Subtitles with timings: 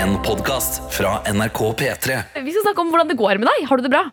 [0.00, 3.66] En podcast fra NRK P3 Vi skal snakke om hvordan det går med deg.
[3.68, 4.06] Har du det bra?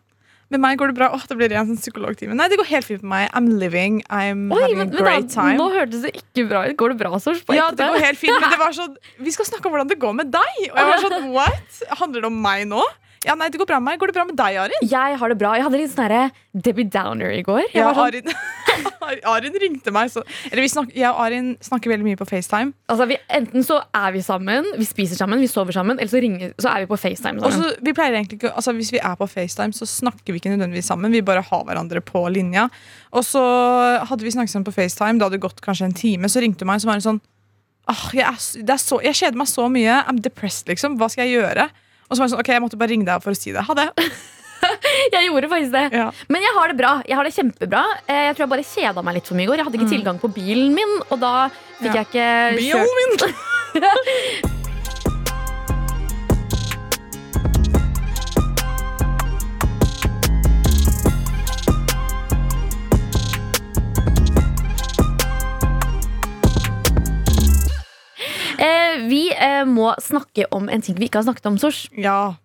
[0.52, 1.08] Med meg går det bra.
[1.16, 2.36] Åh, det blir en sånn psykologtime.
[2.36, 3.30] Nei, det går helt fint med meg.
[3.36, 4.02] I'm living.
[4.12, 5.56] I'm Oi, having men, a great da, time.
[5.60, 6.76] Nå hørtes det ikke bra ut.
[6.80, 7.40] Går det bra, Sors?
[7.56, 10.00] Ja, det går helt fint, men det var sånn Vi skal snakke om hvordan det
[10.02, 10.54] går med deg.
[10.68, 11.82] Og jeg var sånn, what?
[12.02, 12.84] Handler det om meg nå?
[13.28, 14.00] Ja, nei, det går bra med meg.
[14.02, 14.86] Går det bra med deg, Arin?
[14.88, 15.54] Jeg har det bra.
[15.58, 16.32] Jeg hadde litt sånn
[16.68, 17.66] Debbie Downer i går.
[17.74, 21.52] Jeg Ja, var sånn, Arin, Arin ringte meg så Eller vi snak, Jeg og Arin
[21.64, 22.74] snakker veldig mye på FaceTime.
[22.92, 26.22] altså, vi, enten så er vi sammen, vi spiser sammen, vi sover sammen, eller så,
[26.24, 27.72] ringer, så er vi på FaceTime Og sammen.
[27.72, 30.54] så, vi pleier egentlig ikke altså, Hvis vi er på FaceTime, så snakker vi ikke
[30.56, 31.12] nødvendigvis sammen.
[31.12, 32.68] Vi bare har hverandre på linja.
[33.12, 33.42] Og så
[34.08, 36.72] hadde vi snakket sammen på FaceTime, det hadde gått kanskje en time, så ringte hun
[36.72, 37.22] meg, så var hun sånn
[37.92, 40.02] oh, jeg, er, er så, jeg kjeder meg så mye.
[40.08, 40.98] I'm depressed, liksom.
[41.00, 41.70] Hva skal jeg gjøre?
[42.08, 43.64] Og så var jeg sånn, ok, jeg måtte bare ringe deg for å si det.
[43.68, 43.88] Ha det.
[45.14, 45.84] Jeg gjorde faktisk det.
[45.94, 46.08] Ja.
[46.34, 46.90] Men jeg har det bra.
[47.08, 47.84] Jeg har det kjempebra.
[48.10, 49.62] Eh, Jeg tror jeg bare kjeda meg litt for mye i går.
[49.62, 51.34] Jeg hadde ikke tilgang på bilen min, og da
[51.78, 52.02] fikk Ja.
[52.02, 54.54] jeg ikke Bilen min!
[68.60, 71.88] Eh, Vi eh, må snakke om en ting vi ikke har snakket om, Sors.
[71.98, 72.36] Ja.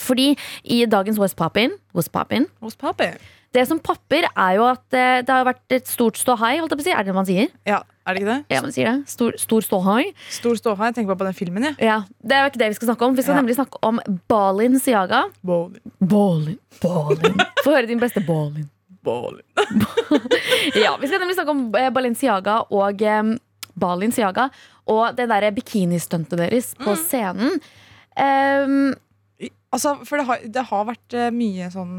[0.00, 0.32] Fordi
[0.64, 3.18] i dagens What's Poppin', What's Poppin' Hos Poppin.
[3.52, 6.60] Det som popper, er jo at eh, det har vært et stort ståhei.
[6.60, 6.92] Holdt jeg på å si.
[6.94, 7.48] Er det det man sier?
[7.66, 8.44] Ja, er det ikke det?
[8.54, 9.08] Ja, man sier det.
[9.10, 10.04] Stor, stor ståhei.
[10.30, 10.86] Stor ståhei.
[10.92, 11.74] Jeg tenker bare på den filmen, jeg.
[11.82, 13.16] Ja, Det er jo ikke det vi skal snakke om.
[13.18, 13.40] Vi skal Ja.
[13.42, 13.98] nemlig snakke om
[14.30, 15.24] Balin Siaga.
[15.42, 15.82] Bowling.
[16.00, 18.70] Balin, Balin Få høre din beste Balin.
[19.02, 19.42] Bowling.
[20.84, 23.34] Ja, Vi skal nemlig snakke om eh, Balenciaga og eh,
[23.80, 24.46] Balin Siaga
[24.90, 27.60] og det derre bikinistuntet deres på scenen.
[28.18, 28.90] Um,
[29.70, 31.94] Altså, for det har, det har vært eh, mye sånn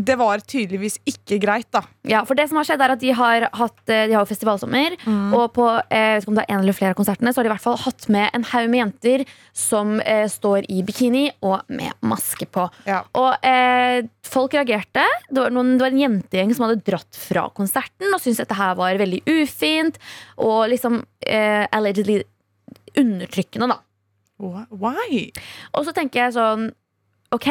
[0.00, 1.82] Det var tydeligvis ikke greit, da.
[2.08, 4.30] ja, for det som har skjedd er at De har hatt eh, De har jo
[4.30, 4.96] festivalsommer,
[5.36, 7.40] og på eh, jeg vet ikke om det er en eller flere av konsertene Så
[7.40, 9.24] har de i hvert fall hatt med en haug med jenter
[9.56, 12.64] som eh, står i bikini og med maske på.
[12.88, 13.02] Ja.
[13.18, 15.04] Og eh, folk reagerte.
[15.28, 18.56] Det var, noen, det var en jentegjeng som hadde dratt fra konserten og syntes dette
[18.58, 19.98] her var veldig ufint
[20.40, 22.22] og liksom eh, allegedly
[22.98, 23.80] undertrykkende, da.
[24.40, 25.26] Why?
[25.76, 26.70] Og så tenker jeg sånn
[27.34, 27.50] OK,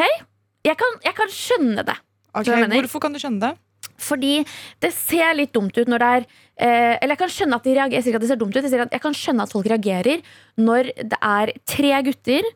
[0.66, 1.96] jeg kan, jeg kan skjønne det.
[2.34, 2.86] Ok, Skjønner du hva jeg mener?
[2.88, 3.56] Hvorfor kan du skjønne det?
[4.00, 4.32] Fordi
[4.80, 6.24] det ser litt dumt ut når det er
[6.60, 8.80] eh, Eller jeg kan skjønne at de reagerer Jeg at det ser dumt ut, jeg
[8.80, 10.20] at jeg kan skjønne at folk reagerer
[10.60, 12.48] når det er tre gutter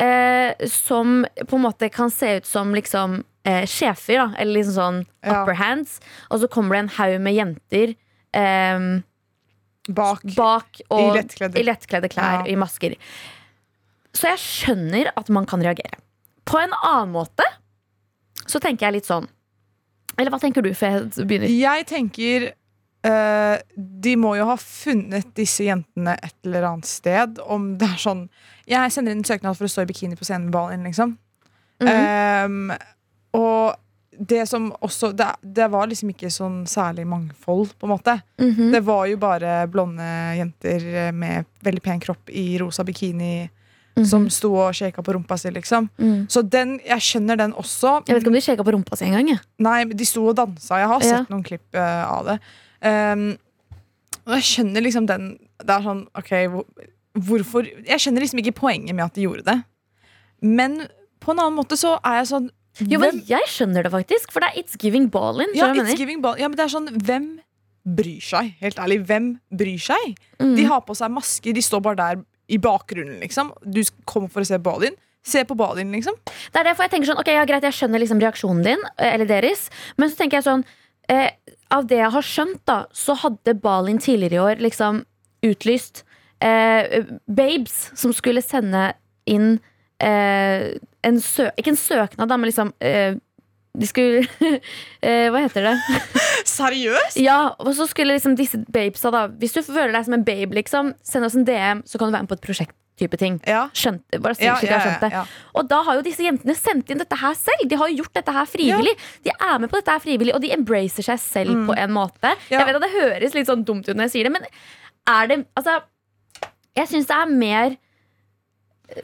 [0.00, 4.26] eh, som på en måte kan se ut som liksom eh, sjefer, da.
[4.40, 5.42] Eller liksom sånn Ja.
[5.42, 6.00] upper hands.
[6.30, 7.94] Og så kommer det en haug med jenter
[8.32, 8.86] eh,
[9.88, 10.22] Bak.
[10.36, 12.46] bak og, I lettkledde- i lettkledde klær, Ja.
[12.48, 12.96] i masker.
[14.16, 16.00] Så jeg skjønner at man kan reagere.
[16.48, 17.44] På en annen måte
[18.46, 19.26] så tenker jeg litt sånn
[20.18, 21.50] Eller hva tenker du før jeg begynner?
[21.50, 22.48] Jeg tenker
[23.06, 27.40] uh, De må jo ha funnet disse jentene et eller annet sted.
[27.40, 28.26] Om det er sånn
[28.70, 31.16] Jeg sender inn en søknad for å stå i bikini på scenen med ballen, liksom.
[31.82, 32.04] Mhm.
[32.44, 32.76] Um,
[33.34, 33.74] og
[34.14, 38.14] det som også det, det var liksom ikke sånn særlig mangfold, på en måte.
[38.38, 38.70] Mhm.
[38.72, 40.06] Det var jo bare blonde
[40.38, 43.48] jenter med veldig pen kropp i rosa bikini
[43.96, 44.06] Mhm.
[44.10, 45.88] som sto og shaka på rumpa si, liksom.
[45.98, 46.26] Mm.
[46.28, 48.00] Så den, jeg skjønner den også.
[48.08, 49.38] Jeg vet ikke om de shaka på rumpa si engang.
[49.58, 50.78] Nei, de sto og dansa.
[50.80, 51.18] Jeg har Ja.
[51.18, 52.38] sett noen klipp uh, av det.
[52.82, 53.38] Um,
[54.26, 56.64] og jeg skjønner liksom den Det er sånn, ok, hvor,
[57.16, 59.62] hvorfor Jeg skjønner liksom ikke poenget med at de gjorde det.
[60.42, 60.88] Men
[61.20, 62.50] på en annen måte så er jeg sånn
[62.90, 65.46] Jo, men hvem, jeg skjønner det faktisk, for det er It's Giving Ballin.
[65.54, 66.36] ja, skjønner du hva it's giving ball.
[66.36, 67.38] ja, men det er sånn Hvem
[67.86, 68.54] bryr seg?
[68.60, 70.16] Helt ærlig, hvem bryr seg?
[70.40, 70.56] Mm.
[70.56, 73.52] De har på seg masker, de står bare der i bakgrunnen, liksom.
[73.64, 74.96] Du kommer for å se Balin.
[75.24, 76.16] Se på Balin, liksom.
[76.24, 79.14] Det er derfor jeg tenker sånn, ok, ja greit, jeg skjønner liksom reaksjonen din, eh,
[79.14, 80.64] eller deres, men så tenker jeg sånn,
[81.08, 81.30] eh,
[81.72, 85.04] av det jeg har skjønt da, så hadde Balin tidligere i år liksom
[85.44, 86.04] utlyst
[86.44, 88.92] eh, babes som skulle sende
[89.24, 89.58] inn
[90.02, 93.16] eh, en sø ikke en søknad da, men liksom eh,
[93.74, 94.22] de skulle
[95.02, 95.74] eh, Hva heter det?
[96.46, 97.18] Seriøst?
[97.18, 100.54] Ja, og så skulle liksom disse babesa da Hvis du føler deg som en babe,
[100.54, 102.76] liksom, send oss en DM, så kan du være med på et prosjekt.
[102.94, 103.64] type ting Ja.
[103.74, 105.22] Skjønte, bare Ja, ja, skjønt det.
[105.58, 107.64] Og da har jo disse jentene sendt inn dette her selv.
[107.66, 108.92] De har jo gjort dette her frivillig.
[109.26, 112.30] De er med på dette her frivillig, og de embracer seg selv på en måte.
[112.30, 112.52] Mm.
[112.54, 114.46] Jeg vet at det høres litt sånn dumt ut når jeg sier det, men
[115.10, 115.80] er det Altså,
[116.78, 117.74] jeg syns det er mer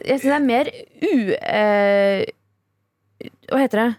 [0.07, 0.71] Jeg syns det er mer
[1.03, 1.11] u...
[1.35, 2.23] Uh,
[3.51, 3.89] hva heter det?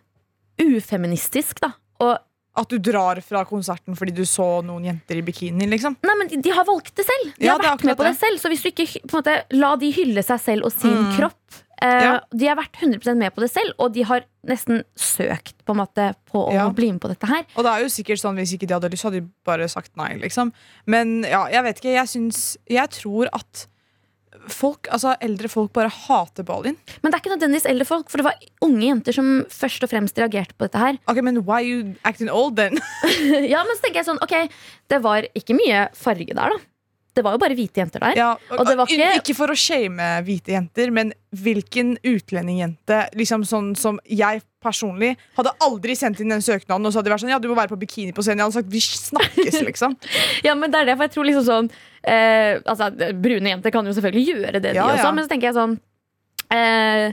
[0.60, 1.72] Ufeministisk, da.
[2.02, 2.18] Og
[2.54, 5.94] At du drar fra konserten fordi du så noen jenter i bikini, liksom.
[6.04, 7.30] Nei, men de, har valgt det selv.
[7.38, 8.36] De Ja, har vært med på det selv.
[8.42, 11.56] Så hvis du ikke på en måte, la de hylle seg selv og sin kropp
[11.80, 12.20] eh, Ja.
[12.30, 15.80] De har vært 100% med på det selv, og de har nesten søkt på en
[15.80, 16.68] måte på å Ja.
[16.68, 17.46] bli med på dette her.
[17.56, 19.96] Og det er jo sikkert sånn Hvis ikke de hadde lyst, hadde de bare sagt
[19.96, 20.12] nei.
[20.20, 20.52] liksom
[20.86, 21.94] Men ja, jeg vet ikke.
[21.96, 23.66] Jeg syns Jeg tror at
[24.50, 26.76] folk, altså eldre folk bare hater Balin.
[27.02, 29.92] Men det er ikke nødvendigvis eldre folk, for det var unge jenter som først og
[29.92, 30.98] fremst reagerte på dette her.
[31.10, 32.78] Ok, Men why you acting old then?
[33.52, 34.36] ja, men så tenker jeg sånn, ok,
[34.92, 36.71] det var ikke mye farge der, da.
[37.14, 38.14] Det var jo bare hvite jenter der.
[38.16, 43.44] Ja, Og det var ikke- Ikke for å shame hvite jenter, men hvilken utlendingjente liksom
[43.44, 47.20] sånn som jeg personlig hadde aldri sendt inn den søknaden og så hadde de vært
[47.24, 48.38] sånn, ja, du må være på bikini på scenen.
[48.38, 49.96] Jeg hadde sagt vi snakkes, liksom.
[50.44, 51.70] Ja, men det er det, for jeg tror liksom sånn
[52.04, 55.12] eh, Altså, brune jenter kan jo selvfølgelig gjøre det, de Ja, også, ja.
[55.12, 55.80] men så tenker jeg sånn
[56.50, 57.12] eh,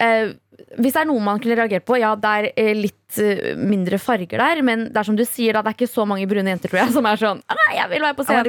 [0.00, 0.32] eh,
[0.78, 3.98] Hvis det er noe man kunne reagert på, ja, det er eh, litt eh, mindre
[4.02, 6.50] farger der, men det er som du sier, da, det er ikke så mange brune
[6.52, 8.46] jenter, tror jeg, som er sånn «Ah, Nei, jeg vil være på scenen.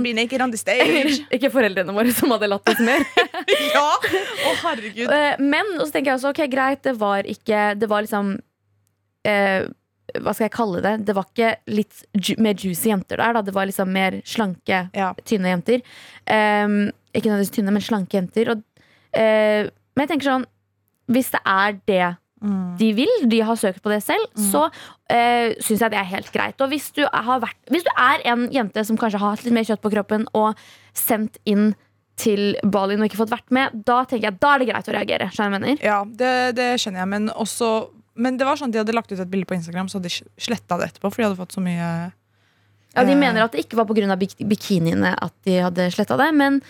[1.38, 3.06] ikke foreldrene våre som hadde latt oss mer.
[3.76, 3.86] ja!
[3.96, 5.10] Å, herregud.
[5.10, 8.36] Eh, Men og så tenker jeg også, ok, greit, det var ikke Det var liksom
[9.28, 9.66] eh,
[10.22, 10.94] Hva skal jeg kalle det?
[11.10, 13.34] Det var ikke litt ju mer juicy jenter der.
[13.36, 13.42] Da.
[13.50, 15.10] Det var liksom mer slanke, Ja.
[15.26, 15.82] tynne jenter.
[16.30, 16.78] Um,
[17.16, 18.52] ikke nødvendigvis tynne, men slanke jenter.
[18.54, 18.62] Og,
[19.18, 20.46] eh, men jeg tenker sånn
[21.12, 22.16] Hvis det er det
[22.46, 22.76] Mm.
[22.78, 26.28] de vil, de har søkt på det selv, så uh, syns jeg det er helt
[26.34, 26.60] greit.
[26.62, 29.54] Og hvis du, har vært, hvis du er en jente som kanskje har hatt litt
[29.56, 30.60] mer kjøtt på kroppen og
[30.94, 31.72] sendt inn
[32.20, 34.96] til Balin og ikke fått vært med, da tenker jeg da er det greit å
[34.98, 35.30] reagere.
[35.34, 35.80] Skjønner?
[35.82, 37.72] Ja, det, det skjønner jeg, men også
[38.16, 40.12] Men det var sånn at de hadde lagt ut et bilde på Instagram, så hadde
[40.12, 41.88] de sletta det etterpå, for de hadde fått så mye
[42.96, 43.18] Ja, De Eh.
[43.20, 44.16] mener at det ikke var pga.
[44.20, 46.62] Bik bikiniene at de hadde sletta det, men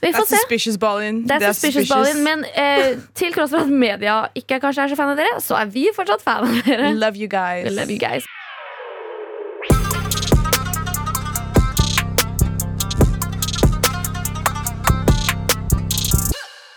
[0.00, 0.36] vi får That's se.
[0.36, 1.22] suspicious Ballin.
[1.28, 4.96] Det er suspicious ballin men eh, til tross for at media ikke kanskje er så
[4.96, 6.92] fan av dere, så er vi fortsatt fan av dere.
[6.96, 7.68] Love you guys.
[7.68, 8.24] We love you guys.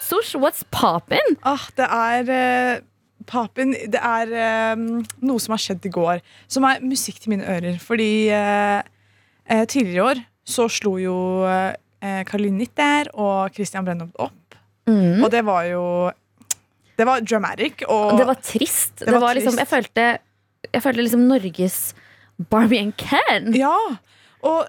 [0.10, 1.38] Sosh, what's poppin'?
[1.44, 2.82] Ah, det er eh,
[3.28, 6.20] Papen, det er um, noe som har skjedd i går,
[6.52, 7.80] som er musikk til mine ører.
[7.80, 8.84] Fordi uh,
[9.48, 11.16] tidligere i år så slo jo
[11.48, 11.72] eh,
[12.28, 14.58] Caroline Nitter og Christian Brennhoft opp.
[14.90, 15.24] Mm.
[15.24, 15.84] Og det var jo
[16.98, 17.84] Det var dramatic.
[17.88, 18.98] Og Det var trist.
[19.00, 20.08] Det var var liksom, jeg følte,
[20.74, 21.78] jeg følte liksom Norges
[22.50, 23.54] Barbie and Ken.
[23.58, 23.76] Ja.
[24.44, 24.66] Og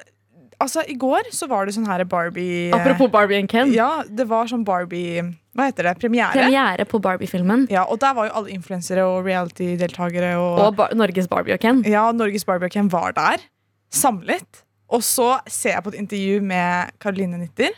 [0.63, 3.73] altså, i går så var det sånn her Barbie eh, Apropos Barbie and Ken.
[3.75, 5.97] Ja, det var sånn Barbie Hva heter det?
[6.03, 6.33] Premiere.
[6.35, 7.67] Premiere på Barbie-filmen.
[7.73, 11.63] Ja, og der var jo alle influensere og reality-deltakere og, Og bar Norges Barbie og
[11.63, 11.85] Ken.
[11.89, 13.45] Ja, Norges Barbie og Ken var der,
[13.95, 14.64] samlet.
[14.89, 17.71] Og så ser jeg på et intervju med Karoline Nitter.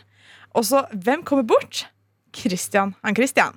[0.53, 1.87] Og så, hvem kommer bort?
[2.35, 2.95] Christian.
[3.03, 3.55] Han Christian.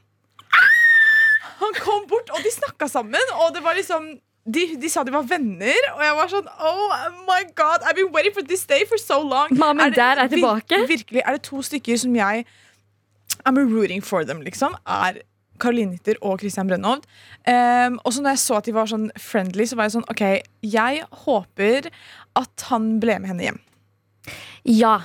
[1.61, 3.33] Han kom bort, og de snakka sammen.
[3.45, 4.07] Og det var liksom
[4.51, 6.95] de, de sa de var venner, og jeg var sånn Oh
[7.29, 9.53] my god, I've been waiting for this day for so long.
[9.61, 10.79] Mom and dad er vir- tilbake.
[10.89, 12.47] Virkelig, Er det to stykker som jeg
[13.47, 14.75] I'm rooting for them, liksom?
[14.89, 15.21] Er
[15.61, 17.05] Caroline Nitter og Christian Brennhovd.
[17.49, 20.09] Um, og så når jeg så at de var sånn friendly, så var jeg sånn
[20.09, 20.23] OK,
[20.65, 21.91] jeg håper
[22.37, 23.61] at han ble med henne hjem.
[24.65, 25.01] Ja.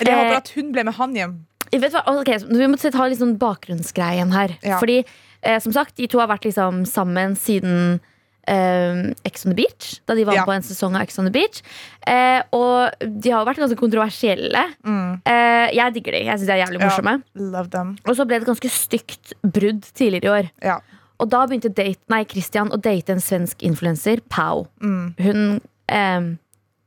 [0.00, 1.36] Eller jeg Eh, håper at hun ble med han hjem.
[1.72, 2.02] Vet hva?
[2.06, 4.56] Ok, så vi må ta litt sånn bakgrunnsgreien her.
[4.62, 4.78] Ja.
[4.80, 5.04] Fordi,
[5.42, 8.00] eh, som sagt, de to har vært liksom sammen siden
[8.48, 10.00] eh, Ex on the Beach.
[10.06, 10.44] Da de var Ja.
[10.46, 11.60] på en sesong av Ex on the Beach.
[12.06, 14.62] Eh, og de har jo vært ganske kontroversielle.
[14.86, 15.20] Mm.
[15.26, 16.24] Eh, jeg digger de.
[16.24, 16.88] Jeg synes de er jævlig Ja.
[16.88, 17.22] morsomme.
[17.34, 17.98] Love them.
[18.06, 20.50] Og så ble det et ganske stygt brudd tidligere i år.
[20.62, 20.78] Ja.
[21.20, 24.68] Og da begynte date, nei, Christian å date en svensk influenser, Pau.
[24.80, 25.14] Mm.
[25.18, 26.36] Hun eh,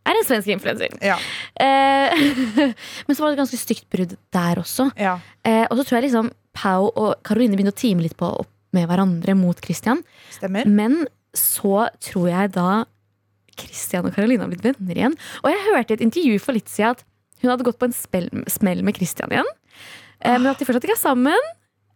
[0.08, 0.94] er en svensk influenser.
[1.06, 1.18] Ja.
[1.62, 2.22] Eh,
[3.06, 4.90] men så var det et ganske stygt brudd der også.
[5.00, 5.20] ja.
[5.48, 8.50] Eh, og så tror jeg liksom Pau og Karoline begynte å time litt på opp
[8.76, 10.04] med hverandre mot Christian.
[10.32, 10.68] Stemmer.
[10.68, 11.06] Men
[11.38, 12.84] så tror jeg da
[13.60, 15.18] Christian og Karoline har blitt venner igjen.
[15.44, 17.04] Og jeg hørte i et intervju for litt siden at
[17.42, 19.50] hun hadde gått på en spell, smell med Christian igjen.
[20.22, 21.52] Eh, men at de fortsatt ikke er sammen.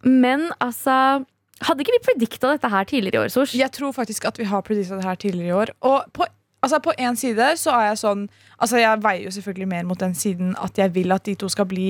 [0.05, 1.25] Men altså
[1.63, 3.53] Hadde ikke vi predikta dette her tidligere i år, Sors?
[3.55, 5.69] Jeg tror faktisk at vi har predikta det her tidligere i år.
[5.87, 6.25] Og på,
[6.65, 8.25] altså på en side så er jeg sånn
[8.59, 11.49] Altså jeg veier jo selvfølgelig mer mot den siden at jeg vil at de to
[11.51, 11.89] skal bli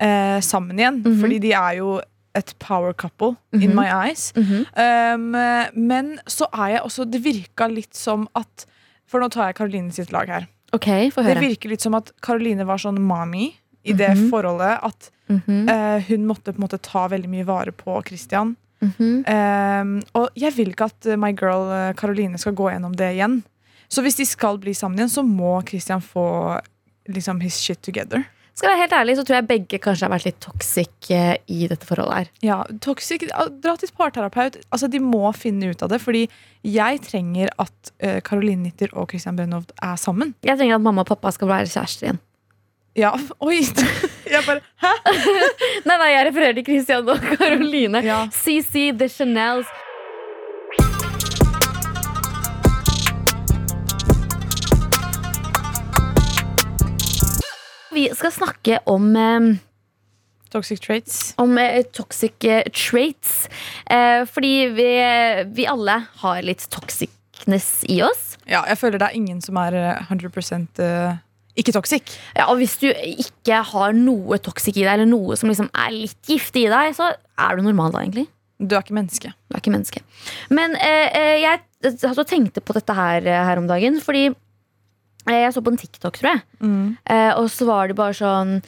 [0.00, 1.02] eh, sammen igjen.
[1.04, 1.18] Mhm.
[1.20, 2.00] Fordi de er jo
[2.36, 3.74] et power couple in Mhm.
[3.76, 4.32] my eyes.
[4.36, 4.66] Mhm.
[4.76, 5.30] Um,
[5.88, 8.66] men så er jeg også Det virka litt som at
[9.06, 10.46] For nå tar jeg Karoline sitt lag her.
[10.72, 13.54] Ok, få Det virker litt som at Karoline var sånn mommy
[13.84, 14.30] i det Mhm.
[14.30, 14.80] forholdet.
[14.82, 18.56] At Mhm, eh, hun måtte på en måte ta veldig mye vare på Christian.
[18.82, 19.24] mhm.
[19.28, 23.42] Um, og jeg vil ikke at my girl uh, Caroline skal gå gjennom det igjen.
[23.88, 26.26] Så hvis de skal bli sammen igjen, så må Christian få
[27.12, 28.24] liksom his shit together.
[28.56, 31.34] Skal jeg være helt ærlig, så tror jeg begge kanskje har vært litt toxic eh,
[31.52, 32.30] i dette forholdet her.
[32.46, 33.26] Ja, toxic,
[33.60, 34.56] Dra til parterapeut.
[34.72, 36.00] Altså, De må finne ut av det.
[36.00, 36.24] Fordi
[36.64, 40.34] jeg trenger at Karoline Caroline Nitter og Christian Brennhovd er sammen.
[40.46, 42.22] Jeg trenger at mamma og pappa skal være kjærester igjen.
[42.96, 43.12] Ja,
[43.46, 43.60] oi!
[44.32, 44.90] Jeg bare, Hæ?
[45.86, 48.00] Nei, nei, jeg refererer til Christian og Caroline.
[48.02, 48.24] Ja.
[48.34, 49.68] CC The Chanels.
[57.96, 59.56] Vi skal snakke om eh,
[60.52, 61.34] Toxic traits.
[61.40, 63.48] om eh, toxic eh, traits.
[63.90, 64.88] Eh, fordi vi,
[65.56, 68.36] vi alle har litt toxicness i oss.
[68.44, 70.28] Ja, jeg føler det er ingen som er eh, 100
[70.84, 71.16] eh,
[71.56, 72.12] ikke toxic.
[72.36, 75.94] Ja, og hvis du ikke har noe toxic i deg, eller noe som liksom er
[75.96, 78.28] litt giftig i deg, så er du normal da, egentlig.
[78.60, 79.32] Du er ikke menneske.
[79.48, 80.04] Du er ikke menneske.
[80.52, 84.36] Men eh, eh, jeg altså, tenkte på dette her, eh, her om dagen, fordi eh,
[85.34, 86.42] jeg så på en TikTok, tror jeg.
[87.10, 88.60] Eh, og så var det bare sånn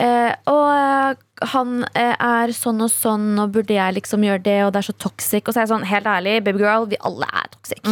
[0.00, 1.16] eh, Og eh,
[1.52, 4.88] han eh, er sånn og sånn, og burde jeg liksom gjøre det, og det er
[4.88, 5.44] så toxic.
[5.44, 7.82] Og så er jeg sånn, helt ærlig, babygirl, vi alle er toxic.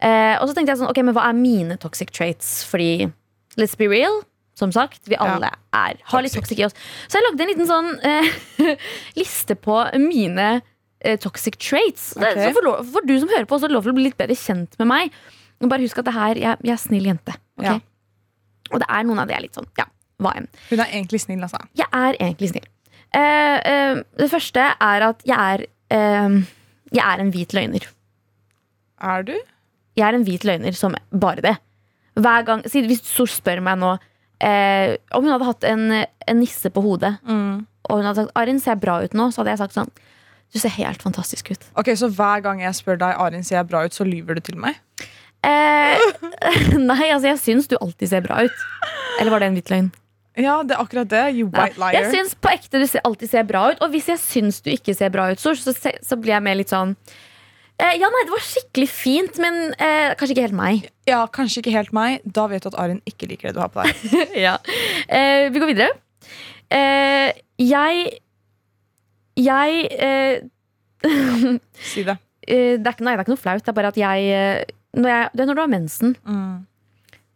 [0.00, 2.62] Eh, og så tenkte jeg sånn, ok, men hva er mine toxic traits?
[2.70, 3.10] Fordi,
[3.60, 4.22] let's be real,
[4.56, 6.58] som sagt, vi alle er, har litt Toxic.
[6.60, 6.76] i oss.
[7.08, 8.76] Så jeg lagde en liten sånn eh,
[9.20, 10.48] liste på mine
[11.00, 12.14] eh, toxic traits.
[12.20, 14.18] Det, så for du som hører på, så er det lov til å bli litt
[14.20, 15.14] bedre kjent med meg.
[15.68, 17.34] Bare husk at det her, jeg, jeg er snill jente.
[17.60, 17.78] Okay?
[17.80, 18.70] Ja.
[18.70, 19.86] Og det er noen av det jeg er litt sånn, ja,
[20.22, 20.46] hva enn.
[20.70, 21.60] Hun er egentlig snill, altså.
[21.78, 22.68] Jeg er egentlig snill.
[23.10, 26.36] Uh, uh, det første er at jeg er uh,
[26.94, 27.88] Jeg er en hvit løgner.
[29.02, 29.34] Er du?
[29.98, 31.56] Jeg er en hvit løgner som bare det.
[32.20, 33.96] Hver gang, Hvis Sor spør meg nå
[34.40, 38.72] om hun hadde hatt en, en nisse på hodet, og hun hadde sagt 'Arin, ser
[38.72, 39.90] jeg bra ut nå?' så hadde jeg sagt sånn
[40.54, 41.66] Du ser helt fantastisk ut.
[41.76, 44.40] Ok, Så hver gang jeg spør deg Arin ser jeg bra ut, så lyver du
[44.40, 44.80] til meg?
[45.46, 46.02] Eh,
[46.90, 48.64] nei, altså jeg syns du alltid ser bra ut.
[49.20, 49.88] Eller var det en hvit løgn?
[50.40, 51.22] Ja, det er akkurat det.
[51.36, 51.96] You white liar.
[51.96, 53.80] Jeg syns på ekte du alltid ser bra ut.
[53.84, 56.56] Og hvis jeg syns du ikke ser bra ut, så, så, så blir jeg mer
[56.60, 56.94] litt sånn
[57.80, 60.86] eh, Ja, nei, det var skikkelig fint, men eh, kanskje ikke helt meg.
[61.10, 62.22] Ja, Kanskje ikke helt meg.
[62.24, 64.16] Da vet du at Arin ikke liker det du har på deg.
[64.46, 64.56] ja.
[65.08, 65.92] eh, vi går videre.
[66.70, 68.10] Eh, jeg
[69.40, 70.42] Jeg eh,
[71.90, 72.16] Si det.
[72.46, 73.64] eh, det, er ikke, nei, det er ikke noe flaut.
[73.66, 76.66] Det er bare at jeg Når, jeg, det er når du har mensen, Mm.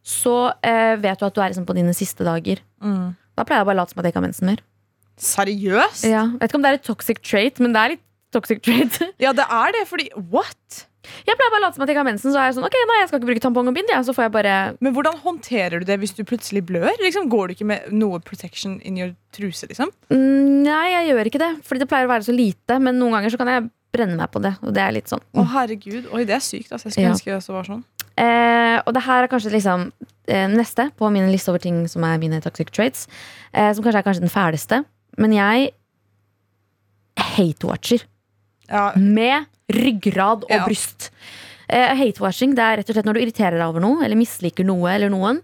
[0.05, 2.61] så eh, vet du at du er liksom på dine siste dager.
[2.83, 3.13] Mm.
[3.37, 4.63] Da pleier jeg bare å late som at jeg ikke har mensen mer.
[5.21, 6.05] Seriøst?
[6.11, 6.25] Ja.
[6.35, 8.03] Jeg vet ikke om det er et toxic trait, men det er litt
[8.35, 8.99] toxic trait.
[9.23, 10.85] Ja, det er det, fordi What?
[11.29, 12.65] Jeg pleier bare å late som at jeg ikke har mensen, så er jeg sånn
[12.65, 14.95] Ok, nei, jeg skal ikke bruke tampong og bind, Ja, Så får jeg bare Men
[14.97, 16.89] hvordan håndterer du det hvis du plutselig blør?
[17.03, 19.69] Liksom, går du ikke med noe protection in your truse?
[19.69, 19.93] liksom?
[20.09, 22.79] Mm, Nei, jeg gjør ikke det, fordi det pleier å være så lite.
[22.81, 25.23] Men noen ganger så kan jeg brenne meg på det, og det er litt sånn.
[25.39, 26.73] Å herregud, Oi, det er sykt.
[26.75, 26.91] Altså.
[26.91, 27.15] Jeg skulle Ja.
[27.15, 27.85] ønske det også var sånn.
[28.17, 29.89] Eh, og det her er kanskje liksom
[30.29, 33.07] eh, neste på min liste over ting som er mine toxic traits.
[33.53, 34.85] Eh, som kanskje er kanskje den fæleste.
[35.19, 35.73] Men jeg
[37.19, 38.05] hate-watcher
[38.69, 40.65] Ja, med ryggrad og Ja.
[40.67, 41.11] bryst.
[41.69, 44.65] Eh, hate-watching det er rett og slett når du irriterer deg over noe, eller misliker
[44.65, 45.43] noe eller noen,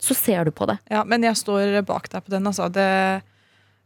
[0.00, 0.78] så ser du på det.
[0.90, 2.44] ja, Men jeg står bak deg på den.
[2.44, 2.70] Altså.
[2.70, 3.22] Det,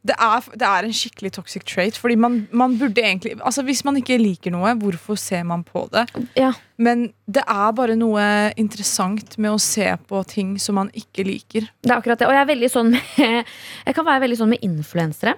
[0.07, 1.99] det, er, det er en skikkelig toxic trait.
[1.99, 5.87] Fordi man, man burde egentlig Altså Hvis man ikke liker noe, hvorfor ser man på
[5.93, 6.07] det?
[6.39, 6.53] Ja.
[6.79, 8.23] Men det er bare noe
[8.61, 11.69] interessant med å se på ting som man ikke liker.
[11.83, 12.31] Det er akkurat det.
[12.31, 13.53] Og jeg er veldig sånn med
[13.89, 15.37] Jeg kan være veldig sånn med influensere.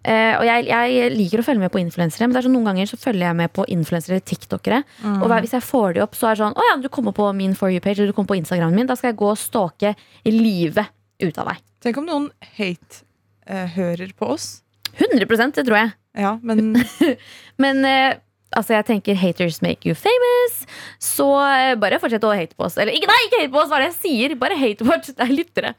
[0.00, 2.70] Uh, og jeg, jeg liker å følge med på influensere, men det er sånn, noen
[2.70, 4.78] ganger så følger jeg med på influensere, tiktokere.
[5.04, 7.12] Og hver, hvis jeg får de opp, så er det sånn Å ja, du kommer
[7.16, 8.88] på min For you-page, eller du kommer på Instagramen min.
[8.88, 9.92] Da skal jeg gå og stalke
[10.24, 10.88] livet
[11.20, 11.60] ut av deg.
[11.84, 12.30] Tenk om noen
[13.50, 14.62] hate-hører på oss.
[14.96, 15.92] 100 det tror jeg.
[16.18, 16.74] Ja, men
[17.62, 18.18] Men eh,
[18.56, 20.64] altså, jeg tenker haters make you famous.
[21.02, 22.78] Så eh, bare fortsett å hate på oss.
[22.80, 24.36] Eller ikke, nei, ikke hate på oss, hva er det jeg sier?
[24.40, 25.12] Bare hate på oss.
[25.12, 25.74] Det er lyttere.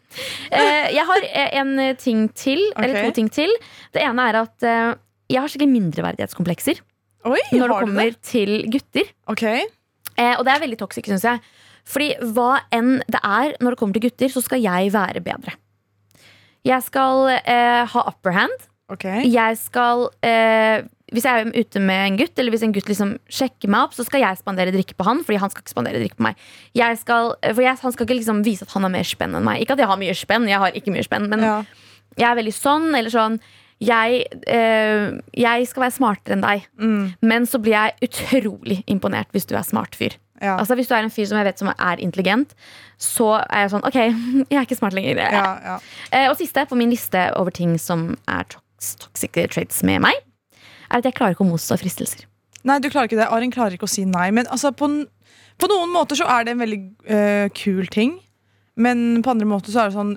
[0.51, 3.51] Eh, jeg har eh, en ting til, eller to ting til.
[3.95, 4.93] Det ene er at eh,
[5.31, 6.81] jeg har skikkelig mindreverdighetskomplekser
[7.29, 8.21] Oi, når det kommer det?
[8.25, 9.11] til gutter.
[9.31, 9.67] Okay.
[10.17, 11.43] Eh, og det er veldig toxic, syns jeg.
[11.91, 15.55] Fordi hva enn det er når det kommer til gutter, så skal jeg være bedre.
[16.67, 18.67] Jeg skal eh, ha upper hand.
[18.91, 19.23] Okay.
[19.31, 20.83] Jeg skal eh,
[21.15, 23.95] Hvis jeg er ute med en gutt, eller hvis en gutt liksom sjekker meg opp,
[23.95, 26.43] så skal jeg spandere drikke på han, fordi han skal ikke spandere drikke på meg.
[26.77, 29.35] Jeg skal, eh, for jeg, han skal ikke liksom vise at han har mer spenn
[29.39, 29.63] enn meg.
[29.63, 31.57] Ikke at jeg har mye spenn, jeg har ikke mye spenn, men ja.
[32.19, 32.89] jeg er veldig sånn.
[32.99, 33.39] Eller sånn
[33.81, 39.31] jeg, eh, jeg skal være smartere enn deg, Mm, men så blir jeg utrolig imponert
[39.33, 40.19] hvis du er smart fyr.
[40.41, 40.55] Ja.
[40.57, 42.55] Altså Hvis du er en fyr som jeg vet som er intelligent,
[43.01, 43.97] så er jeg sånn Ok,
[44.51, 45.21] jeg er ikke smart lenger.
[45.21, 45.77] ja, ja.
[46.11, 50.17] Eh, og siste på min liste over ting som er toxic traits med meg,
[50.89, 52.25] er at jeg klarer ikke å motstå fristelser.
[52.67, 53.29] Nei, du klarer ikke det.
[53.33, 54.27] Arin klarer ikke å si nei.
[54.35, 54.89] Men altså, på,
[55.61, 58.17] på noen måter så er det en veldig øh, kul ting.
[58.81, 60.13] Men på andre måter så er det sånn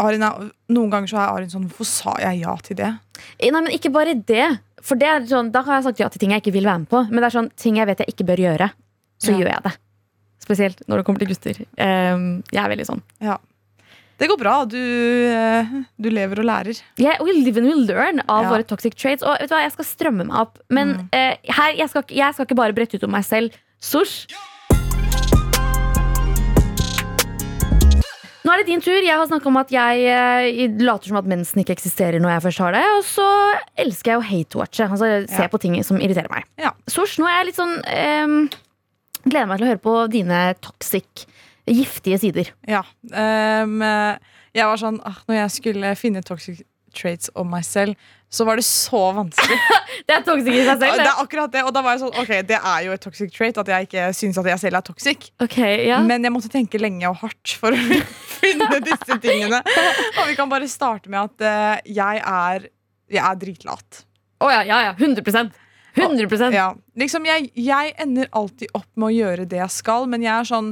[0.00, 2.90] Arin er, Noen ganger så er Arin sånn Hvorfor sa jeg ja til det?
[3.36, 4.46] Eh, Nei, men Ikke bare det.
[4.80, 6.84] For det er sånn, Da har jeg sagt ja til ting jeg ikke vil være
[6.84, 7.02] med på.
[7.10, 8.70] Men det er sånn ting jeg vet jeg ikke bør gjøre,
[9.20, 9.38] så Ja.
[9.38, 9.72] gjør jeg det.
[10.40, 11.60] Spesielt når det kommer til gutter.
[11.76, 13.02] Eh, jeg er veldig sånn.
[13.20, 13.36] Ja.
[14.20, 14.64] Det går bra.
[14.68, 16.80] Du, øh, du lever og lærer.
[16.98, 18.50] Yeah, we live and we learn av Ja.
[18.50, 19.22] våre toxic traits.
[19.22, 20.58] Og vet du hva, jeg skal strømme meg opp.
[20.68, 23.52] Men eh, her, jeg skal, jeg skal ikke bare brette ut om meg selv.
[23.80, 24.26] Sosh.
[28.40, 28.96] Nå er det din tur.
[29.04, 32.42] Jeg har snakka om at jeg jeg later som at mensen ikke eksisterer når jeg
[32.48, 32.84] først har det.
[32.96, 33.26] Og så
[33.78, 34.88] elsker jeg å hate-watche.
[34.90, 35.48] Altså se Ja.
[35.48, 36.44] på ting som irriterer meg.
[36.58, 36.72] Ja.
[36.88, 38.50] Sosh, nå er jeg litt sånn ehm,
[39.26, 41.26] Gleder meg til å høre på dine toxic,
[41.68, 42.52] giftige sider.
[42.68, 42.82] Ja.
[43.12, 43.78] Um,
[44.50, 46.64] jeg var sånn Når jeg skulle finne toxic
[46.96, 47.94] traits om meg selv,
[48.30, 49.58] så var det så vanskelig.
[50.06, 50.96] Det er toxic i seg selv.
[50.96, 53.02] det det er akkurat det Og da var jeg sånn Ok, det er jo et
[53.02, 55.26] toxic trait at jeg ikke syns at jeg selv er toxic.
[55.42, 55.98] Okay, ja.
[56.06, 58.00] Men jeg måtte tenke lenge og hardt for å
[58.40, 59.60] finne disse tingene.
[59.60, 62.70] Og vi kan bare starte med at uh, jeg er
[63.10, 64.04] Jeg er dritlat.
[64.40, 64.92] Å ja, ja, ja.
[64.96, 65.50] 100
[65.96, 70.24] 100% Ja, liksom jeg, jeg ender alltid opp med å gjøre det jeg skal, men
[70.26, 70.70] jeg er sånn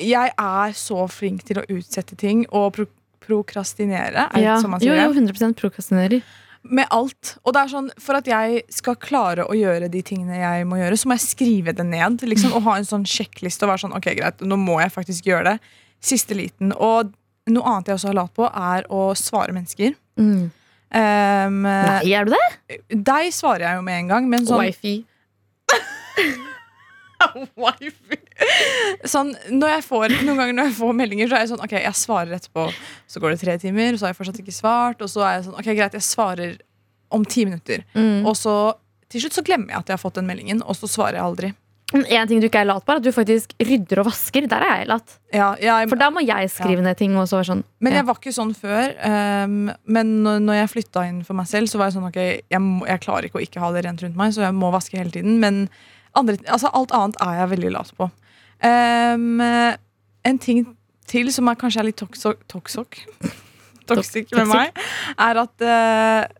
[0.00, 2.86] Jeg er så flink til å utsette ting og pro
[3.20, 4.28] prokrastinere.
[4.32, 4.54] Er det ja.
[4.58, 6.22] sånn man Jo, sier jo, jo, 100 prokrastinerer.
[6.62, 7.36] Med alt.
[7.44, 10.80] Og det er sånn, For at jeg skal klare å gjøre de tingene jeg må
[10.80, 12.24] gjøre, så må jeg skrive det ned.
[12.26, 15.30] Liksom, og ha en sånn sjekkliste og være sånn, ok greit, nå må jeg faktisk
[15.30, 15.74] gjøre det.
[16.04, 16.74] Siste liten.
[16.76, 17.12] Og
[17.52, 19.94] noe annet jeg også har lat på, er å svare mennesker.
[20.20, 20.50] Mm.
[20.90, 22.80] Um, Nei, er du det?
[22.90, 24.96] deg svarer jeg jo med en gang, men sånn Wifi.
[27.60, 28.18] Wifi.
[29.08, 31.74] Sånn, når jeg får, noen ganger når jeg får meldinger, så er jeg sånn Ok,
[31.76, 32.66] jeg svarer etterpå.
[33.10, 35.04] Så går det tre timer, så har jeg fortsatt ikke svart.
[35.04, 36.56] Og så er jeg sånn Ok, greit, jeg svarer
[37.10, 37.84] om ti minutter.
[37.94, 38.26] Mm.
[38.28, 38.56] Og så
[39.10, 41.26] til slutt så glemmer jeg at jeg har fått den meldingen, og så svarer jeg
[41.26, 41.52] aldri.
[41.90, 44.46] En ting du ikke er lat på, er at du faktisk rydder og vasker.
[44.50, 45.14] Der er jeg lat.
[45.34, 47.16] Ja, jeg, For da må jeg skrive ned ting.
[47.18, 48.00] Og så være sånn men ja.
[48.00, 48.94] jeg var ikke sånn før.
[49.02, 52.62] Um, men når jeg flytta inn for meg selv, så var jeg sånn Ok, jeg,
[52.62, 55.00] må, jeg klarer ikke å ikke ha det rent rundt meg, så jeg må vaske
[55.00, 55.38] hele tiden.
[55.42, 55.64] Men
[56.18, 58.10] andre, altså, alt annet er jeg veldig lat på.
[58.60, 59.40] Um,
[60.30, 60.66] en ting
[61.10, 63.00] til som er kanskje er litt toksok Toksok?
[63.90, 64.76] Toxic med meg,
[65.18, 66.39] er at uh,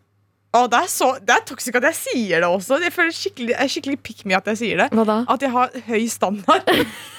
[0.53, 2.79] å, det, er så, det er toxic at jeg sier det også.
[2.83, 4.89] Jeg føler skikkelig, jeg skikkelig pick me at jeg sier det.
[5.31, 6.67] At jeg har høy standard.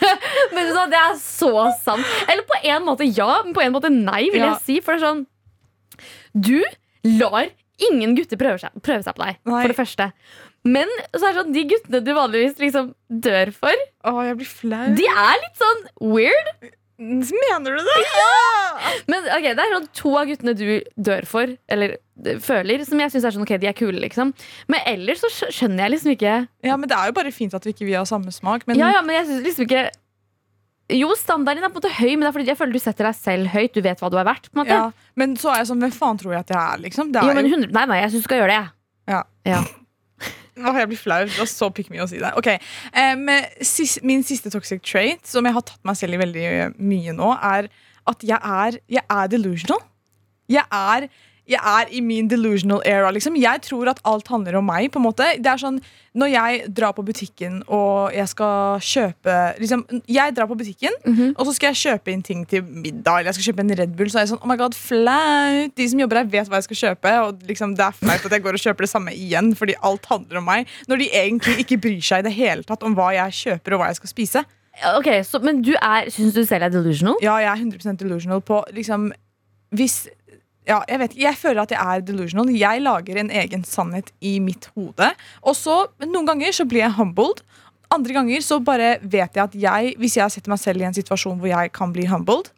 [0.55, 2.05] Men du Det er så sant.
[2.29, 4.51] Eller på en måte ja, men på en måte nei, vil Ja.
[4.53, 4.77] jeg si.
[4.85, 5.27] For det er sånn
[6.37, 6.59] Du
[7.23, 7.49] lar
[7.83, 9.63] ingen gutter prøve seg, prøve seg på deg, Nei.
[9.63, 10.11] for det første.
[10.63, 14.51] Men så er det sånn, de guttene du vanligvis liksom dør for, Åh, jeg blir
[14.53, 14.85] flau.
[15.01, 15.81] de er litt sånn
[16.13, 16.53] weird.
[16.99, 17.95] Mener du det?
[18.07, 18.91] Ja!
[19.11, 23.01] Men ok, det er sånn to av guttene du dør for, eller eh, føler, som
[23.03, 24.31] jeg syns er sånn ok, de er kule, liksom.
[24.71, 26.37] Men ellers så skjønner jeg liksom ikke
[26.69, 28.67] Ja, men Det er jo bare fint at vi ikke vi har samme smak.
[28.69, 29.85] Men Ja, ja, men jeg synes liksom ikke
[30.93, 33.09] Jo, standarden er på en måte høy, men det er fordi jeg føler du setter
[33.09, 33.73] deg selv høyt.
[33.73, 34.51] Du vet hva du er verdt.
[34.51, 36.61] på en måte Ja, men så er jeg sånn, hvem faen tror jeg at jeg
[36.63, 37.15] er, liksom?
[37.17, 38.67] Er men jo, 100, Nei, nei, jeg syns du skal gjøre det.
[39.09, 39.23] Ja.
[39.49, 39.63] Ja.
[40.61, 41.23] Åh, jeg blir flau.
[41.25, 42.33] Det var så pick me å si det.
[42.37, 42.51] Ok,
[42.93, 43.31] um,
[43.65, 47.31] sis, Min siste toxic trait, som jeg har tatt meg selv i veldig mye nå,
[47.41, 47.71] er
[48.11, 49.81] at jeg er, jeg er delusional.
[50.53, 51.07] Jeg er,
[51.49, 53.11] jeg er i min delusional era.
[53.11, 53.35] Liksom.
[53.37, 54.93] Jeg tror at alt handler om meg.
[54.93, 55.81] på en måte Det er sånn,
[56.15, 61.35] Når jeg drar på butikken og jeg skal kjøpe liksom, Jeg drar på butikken, Mhm.
[61.39, 63.21] og så skal jeg kjøpe inn ting til middag.
[63.21, 65.75] Eller jeg skal kjøpe en Red Bull Så er jeg sånn, oh my god, flaut
[65.75, 68.31] De som jobber her vet hva jeg skal kjøpe Og liksom, det er flaut at
[68.37, 71.59] jeg går og kjøper det samme igjen Fordi alt handler om meg Når de egentlig
[71.65, 74.13] ikke bryr seg i det hele tatt Om hva jeg kjøper og hva jeg skal
[74.15, 74.45] spise
[74.97, 77.17] Ok, så, Men du er, syns du selv er delusional?
[77.21, 79.11] Ja, jeg er 100% delusional på liksom,
[79.75, 80.07] Hvis
[80.69, 84.13] ja, jeg vet ikke, jeg føler at jeg er delusional Jeg lager en egen sannhet
[84.23, 85.09] i mitt hode
[85.43, 87.43] Og så, noen ganger så blir jeg humbled
[87.93, 90.95] Andre ganger så bare vet jeg at jeg Hvis jeg setter meg selv i en
[90.97, 92.53] situasjon hvor jeg kan bli humbled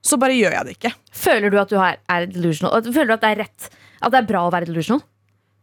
[0.00, 0.94] Så bare gjør jeg det ikke
[1.26, 2.80] Føler du at du er, er delusional?
[2.88, 3.70] Føler du at det er rett?
[4.00, 5.04] At det er bra å være delusional?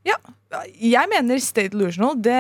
[0.08, 0.16] Ja,
[0.80, 2.40] jeg mener stay delusional Det,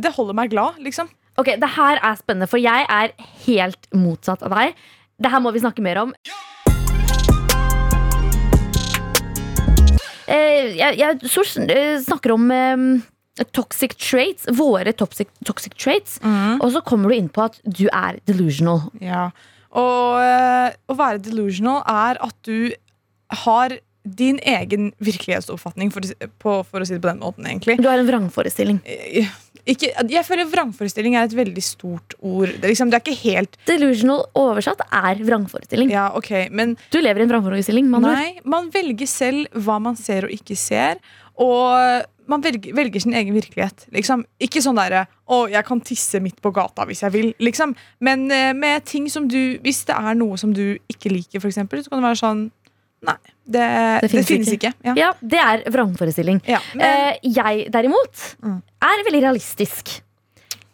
[0.00, 3.12] det holder meg glad, liksom Ok, det her er spennende, for jeg er
[3.44, 4.72] helt motsatt av deg.
[5.22, 6.10] Det her må vi snakke mer om.
[6.26, 6.40] Eh,
[10.28, 12.82] jeg, jeg Sosh, eh, snakker om eh,
[13.56, 16.18] toxic traits, våre toxic, toxic traits.
[16.58, 18.88] Og så kommer du inn på at du er delusional.
[19.02, 19.28] Ja,
[19.76, 22.72] og eh, å være delusional er at du
[23.44, 26.06] har din egen virkelighetsoppfatning, for,
[26.40, 27.78] på, for å si det på den måten, egentlig.
[27.82, 28.80] Du har en vrangforestilling.
[28.84, 29.28] Eh,
[29.68, 32.48] Ikke, jeg føler vrangforestilling er et veldig stort ord.
[32.54, 35.90] Det er, liksom, det er ikke helt Delusional oversatt er vrangforestilling.
[35.92, 37.90] Ja, ok, men Du lever i en vrangforestilling.
[37.92, 41.02] Man nei, nei, man velger selv hva man ser og ikke ser.
[41.36, 43.86] Og man velger, velger sin egen virkelighet.
[43.94, 44.24] Liksom.
[44.40, 47.34] Ikke sånn derre 'Å, jeg kan tisse midt på gata hvis jeg vil'.
[47.38, 47.74] Liksom.
[48.00, 51.54] Men eh, med ting som du Hvis det er noe som du ikke liker, f.eks.,
[51.54, 52.50] så kan det være sånn
[53.04, 53.14] Nei,
[53.48, 53.66] det,
[54.02, 54.72] det, finnes finnes ikke.
[54.74, 54.90] ikke.
[54.90, 54.94] Ja.
[54.98, 56.42] Ja, det er vrangforestilling.
[56.48, 58.58] Ja, men, Eh, jeg derimot Mm.
[58.84, 60.00] er veldig realistisk.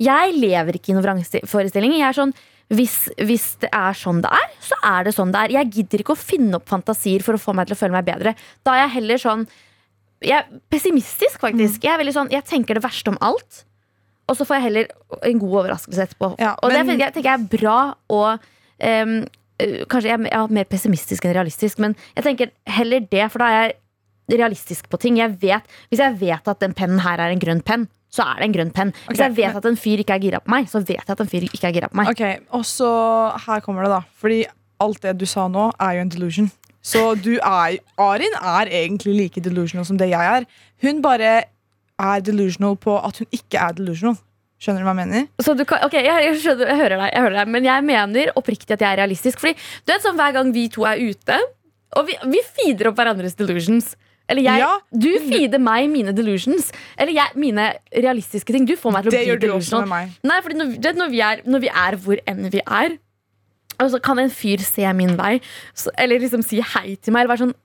[0.02, 1.94] Jeg lever ikke i noen vrangforestilling.
[2.00, 2.34] Jeg er sånn
[2.74, 5.52] hvis, hvis det er sånn det er, så er det sånn det er.
[5.60, 8.06] Jeg gidder ikke å finne opp fantasier for å få meg til å føle meg
[8.08, 8.34] bedre.
[8.64, 9.46] Da er jeg heller sånn
[10.24, 11.82] Jeg er pessimistisk, faktisk.
[11.82, 11.84] Mm.
[11.84, 13.64] Jeg er veldig sånn, jeg tenker det verste om alt.
[14.24, 14.86] Og så får jeg heller
[15.28, 16.30] en god overraskelse etterpå.
[16.40, 19.12] Ja, og det jeg tenker jeg er bra å øh,
[19.60, 23.60] Kanskje jeg er mer pessimistisk enn realistisk, men jeg tenker heller det, for da er
[23.68, 25.18] jeg realistisk på ting.
[25.20, 28.40] Jeg vet, hvis jeg vet at den pennen her er en grønn penn, så er
[28.40, 28.92] det en grønn penn.
[29.08, 30.96] Hvis okay, jeg vet men- at en fyr ikke er gira på meg, så vet
[30.96, 32.10] jeg at en fyr ikke er gira på meg.
[32.10, 32.90] Ok, Og så
[33.46, 34.00] her kommer det, da.
[34.20, 34.44] Fordi
[34.80, 36.50] alt det du sa nå, er jo en delusion.
[36.82, 40.44] Så du er Arin er egentlig like delusional som det jeg er.
[40.82, 41.44] Hun bare
[41.98, 44.16] er delusional på at hun ikke er delusional.
[44.64, 45.26] Skjønner du hva jeg mener?
[45.44, 47.84] Så du kan, ok, jeg, jeg, skjønner, jeg, hører deg, jeg hører deg, men jeg
[47.84, 49.42] mener oppriktig at jeg er realistisk.
[49.42, 51.36] Fordi du vet sånn Hver gang vi to er ute,
[51.98, 53.92] og vi, vi feeder opp hverandres delusions
[54.30, 54.70] Eller jeg, Ja.
[54.88, 56.70] Du feeder meg mine delusions.
[56.96, 58.64] Eller jeg, mine realistiske ting.
[58.64, 60.14] Du får meg til å Det bli delusional.
[60.24, 62.96] Nei, fordi når, vet, når, vi er, når vi er hvor enn vi er,
[63.74, 65.34] og så kan en fyr se min vei,
[65.76, 67.56] så, eller liksom si hei til meg, eller være sånn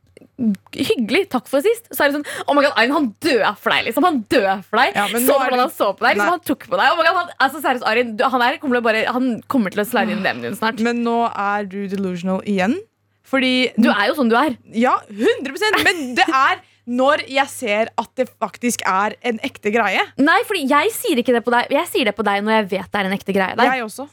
[0.75, 1.89] Hyggelig, takk for sist.
[1.91, 4.05] Så er det sånn Oh my god, Arin, han døde for deg, liksom.
[4.07, 4.95] Han døde for deg.
[4.95, 6.15] Ja, så hvordan det- han så på deg?
[6.17, 6.85] Liksom, han tok på deg.
[6.93, 9.83] Oh my god, han, altså, seriøst, Arin, du, han, er, kommer bare, han kommer til
[9.83, 10.79] å slide inn demnen din snart.
[10.79, 12.79] Men nå er du delusional igjen.
[13.29, 14.55] Fordi Du er jo sånn du er.
[14.73, 20.01] Ja, 100% Men det er når jeg ser at det faktisk er en ekte greie.
[20.17, 22.69] Nei, fordi jeg sier ikke det på deg Jeg sier det på deg når jeg
[22.71, 23.69] vet det er en ekte greie der.
[23.75, 24.07] Jeg også.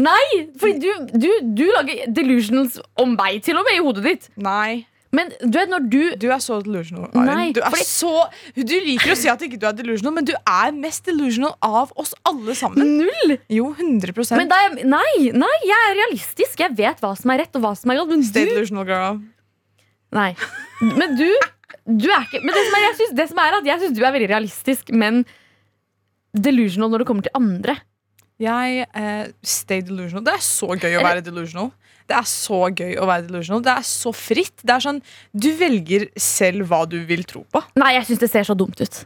[0.00, 4.28] Nei, fordi du, du, du lager delusions om meg til og med i hodet ditt.
[4.40, 4.86] Nei.
[5.12, 7.08] Men du vet når du Du er så delusional.
[7.26, 8.12] Nei, du, fordi- så,
[8.54, 11.90] du liker å si at ikke du er delusional, men du er mest delusional av
[11.98, 12.92] oss alle sammen.
[13.00, 13.36] Null!
[13.50, 16.62] Jo, 100% Men da er nei, nei, jeg er realistisk.
[16.62, 18.12] Jeg vet hva som er rett og hva som er galt.
[18.14, 19.20] Men Stay du delusional girl.
[20.14, 20.30] Nei.
[20.80, 21.26] Men du,
[21.86, 23.98] du er ikke Men det som er, jeg synes, det som er at jeg syns
[23.98, 25.24] du er veldig realistisk, men
[26.38, 27.76] delusional når det kommer til andre.
[28.40, 30.24] Jeg eh, stay delusional.
[30.24, 31.70] Det er så gøy å være delusional.
[32.10, 33.62] Det er så gøy å være delusional.
[33.66, 34.56] Det er så fritt.
[34.64, 35.00] Det er sånn,
[35.30, 37.62] Du velger selv hva du vil tro på.
[37.78, 39.02] Nei, jeg syns det ser så dumt ut.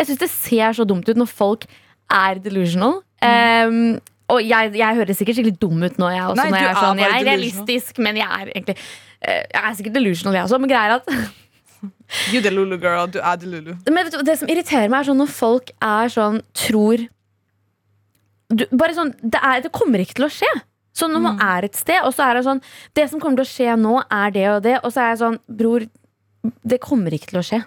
[0.00, 1.68] Jeg synes det ser så dumt ut når folk
[2.10, 3.02] er delusional.
[3.20, 4.00] Um,
[4.32, 6.10] og jeg, jeg høres sikkert skikkelig dum ut nå.
[6.14, 9.42] Jeg, også, Nei, når jeg, er sånn, jeg er realistisk, men jeg er egentlig eh,
[9.42, 10.60] Jeg er sikkert delusional, jeg også.
[10.62, 11.14] Men greier at
[12.30, 13.72] You delulu girl, du er delulu.
[13.86, 17.06] Men vet du, det som irriterer meg, er sånn når folk er sånn tror
[18.50, 20.50] du, Bare sånn det, er, det kommer ikke til å skje.
[20.96, 22.60] Så når man er et sted, og så er det sånn
[22.98, 24.76] Det som kommer til å skje nå, er det og det.
[24.82, 25.86] Og så er jeg sånn Bror,
[26.66, 27.60] det kommer ikke til å skje.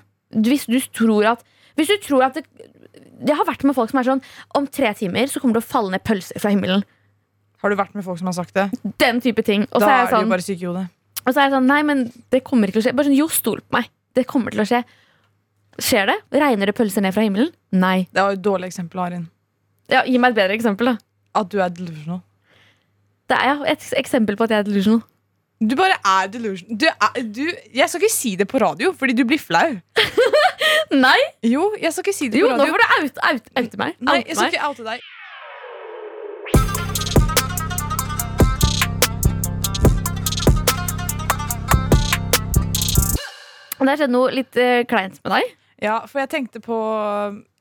[0.44, 1.46] Hvis du tror at
[1.78, 2.44] du tror at det
[3.24, 4.22] Jeg har vært med folk som er sånn
[4.58, 6.84] Om tre timer så kommer det å falle ned pølser fra himmelen.
[7.64, 8.68] Har du vært med folk som har sagt det?
[9.00, 9.64] Den type ting.
[9.72, 10.88] Og da er er jeg du sånn, bare syk i hodet.
[11.24, 12.96] og så er jeg sånn Nei, men det kommer ikke til å skje.
[12.98, 13.88] Bare sånn, Jo, stol på meg.
[14.14, 14.84] Det kommer til å skje.
[15.82, 16.18] Skjer det?
[16.44, 17.54] Regner det pølser ned fra himmelen?
[17.72, 18.04] Nei.
[18.12, 19.24] Det var et dårlig eksempel, Arin.
[19.92, 20.98] Ja, gi meg et bedre eksempel, da.
[21.40, 22.22] At du er delusional.
[23.30, 25.02] Det er ja, et eksempel på at jeg er delusional.
[25.64, 26.78] Du bare er delusional.
[26.80, 27.44] Du er, du,
[27.74, 29.78] jeg skal ikke si det på radio, fordi du blir flau.
[31.06, 31.18] Nei!
[31.48, 32.74] Jo, jeg skal ikke si det Jo, på nå radio.
[32.74, 34.00] får du oute, out, out meg.
[34.00, 34.54] Nei, jeg skal meg.
[34.54, 35.10] ikke oute deg.
[43.84, 45.50] Det har skjedd noe litt eh, kleint med deg.
[45.84, 46.78] Ja, for jeg tenkte på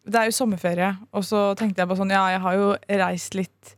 [0.05, 3.37] Det er jo sommerferie, og så tenkte jeg på sånn Ja, jeg har jo reist
[3.39, 3.77] litt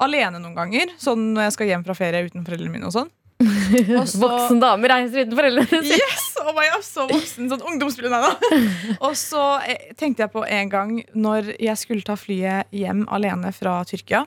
[0.00, 0.92] alene noen ganger.
[1.02, 3.10] Sånn når jeg skal hjem fra ferie uten foreldrene mine og sånn.
[3.98, 5.98] Og så- Voksen dame reiser uten foreldrene sine.
[6.00, 6.24] Yes!
[6.42, 7.50] Oh my, jeg er så voksen.
[7.52, 8.14] Sånn ungdomsspiller.
[8.14, 8.62] Nei.
[9.06, 13.52] Og så eh, tenkte jeg på en gang når jeg skulle ta flyet hjem alene
[13.54, 14.24] fra Tyrkia.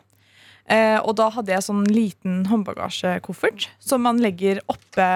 [0.72, 5.08] Eh, og da hadde jeg sånn liten håndbagasjekoffert som man legger oppe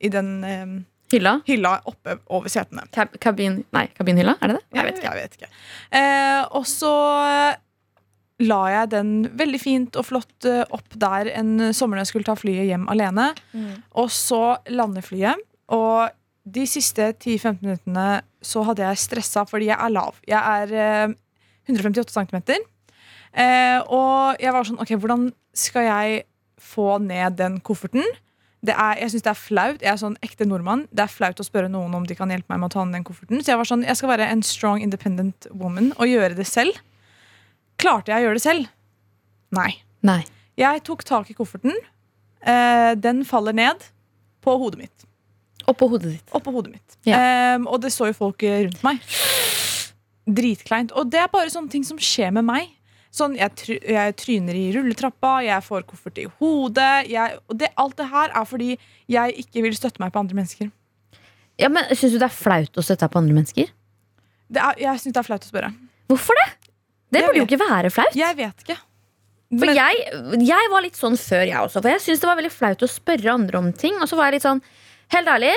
[0.00, 0.76] i den eh,
[1.14, 1.36] Hylla?
[1.46, 2.86] hylla oppe over setene.
[2.94, 3.62] Kab kabin...
[3.74, 4.36] Nei, kabinhylla?
[4.42, 4.64] Er det det?
[4.78, 5.12] Jeg vet ikke.
[5.12, 5.52] Jeg vet ikke.
[6.00, 6.94] Eh, og så
[8.42, 12.26] la jeg den veldig fint og flott eh, opp der en sommer da jeg skulle
[12.26, 13.30] ta flyet hjem alene.
[14.00, 15.40] Og så lander flyet.
[15.74, 16.10] Og
[16.44, 18.08] de siste 10-15 minuttene
[18.44, 20.18] så hadde jeg stressa fordi jeg er lav.
[20.28, 21.14] Jeg er eh,
[21.70, 22.42] 158 cm.
[23.34, 26.20] Eh, og jeg var sånn OK, hvordan skal jeg
[26.60, 28.04] få ned den kofferten?
[28.64, 29.82] Det er, jeg synes det er flaut.
[29.82, 30.86] Jeg er sånn ekte nordmann.
[30.94, 32.96] Det er flaut å spørre noen om de kan hjelpe meg med å ta ned
[32.96, 33.42] den kofferten.
[33.44, 36.78] Så jeg var sånn, jeg skal være en strong, independent woman og gjøre det selv.
[37.80, 38.70] Klarte jeg å gjøre det selv?
[39.54, 39.70] Nei.
[40.06, 40.22] Nei.
[40.60, 41.76] Jeg tok tak i kofferten.
[42.44, 43.84] Eh, den faller ned
[44.44, 45.06] på hodet mitt.
[45.70, 46.32] Oppå hodet ditt.
[46.36, 46.96] Oppå hodet mitt.
[47.08, 47.18] Ja.
[47.18, 49.00] Eh, og det så jo folk eh, rundt meg.
[50.24, 50.92] Dritkleint.
[50.96, 52.72] Og det er bare sånne ting som skjer med meg.
[53.14, 57.06] Sånn, jeg, try jeg tryner i rulletrappa, jeg får koffert i hodet.
[57.12, 58.72] Jeg, det, alt det her er fordi
[59.14, 60.72] jeg ikke vil støtte meg på andre mennesker.
[61.62, 63.70] Ja, men Syns du det er flaut å støtte deg på andre mennesker?
[64.50, 65.70] Det er, jeg syns det er flaut å spørre.
[66.10, 66.48] Hvorfor det?
[67.14, 68.18] Det Jeg burde jo ikke være flaut.
[68.18, 68.76] Jeg vet ikke.
[69.54, 69.94] For Men- jeg,
[70.48, 71.78] jeg var litt sånn før, jeg også.
[71.84, 73.94] For jeg syntes det var veldig flaut å spørre andre om ting.
[74.02, 74.62] Og så var jeg litt sånn,
[75.14, 75.52] helt ærlig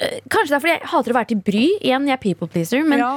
[0.00, 1.64] eh, Kanskje det er fordi jeg hater å være til bry.
[1.84, 2.84] Igjen, jeg er people pleaser.
[2.88, 3.12] Men, ja.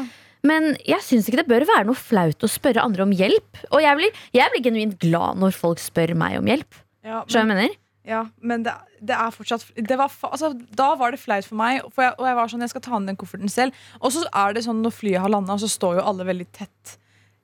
[0.45, 3.63] Men jeg syns ikke det bør være noe flaut å spørre andre om hjelp.
[3.71, 6.82] Og jeg blir, jeg blir genuint glad når folk spør meg om hjelp.
[7.08, 7.76] Ja, men, jeg mener?
[8.08, 8.73] Ja, men det,
[9.04, 12.30] det er fortsatt det var, altså, Da var det flaut for meg, for jeg, og
[12.30, 13.88] jeg var sånn, jeg skal ta ned den kofferten selv.
[14.02, 16.97] Og så er det sånn når flyet har landa, så står jo alle veldig tett.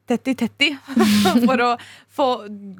[0.07, 0.73] Tett i tett i
[1.47, 1.71] for å
[2.11, 2.27] få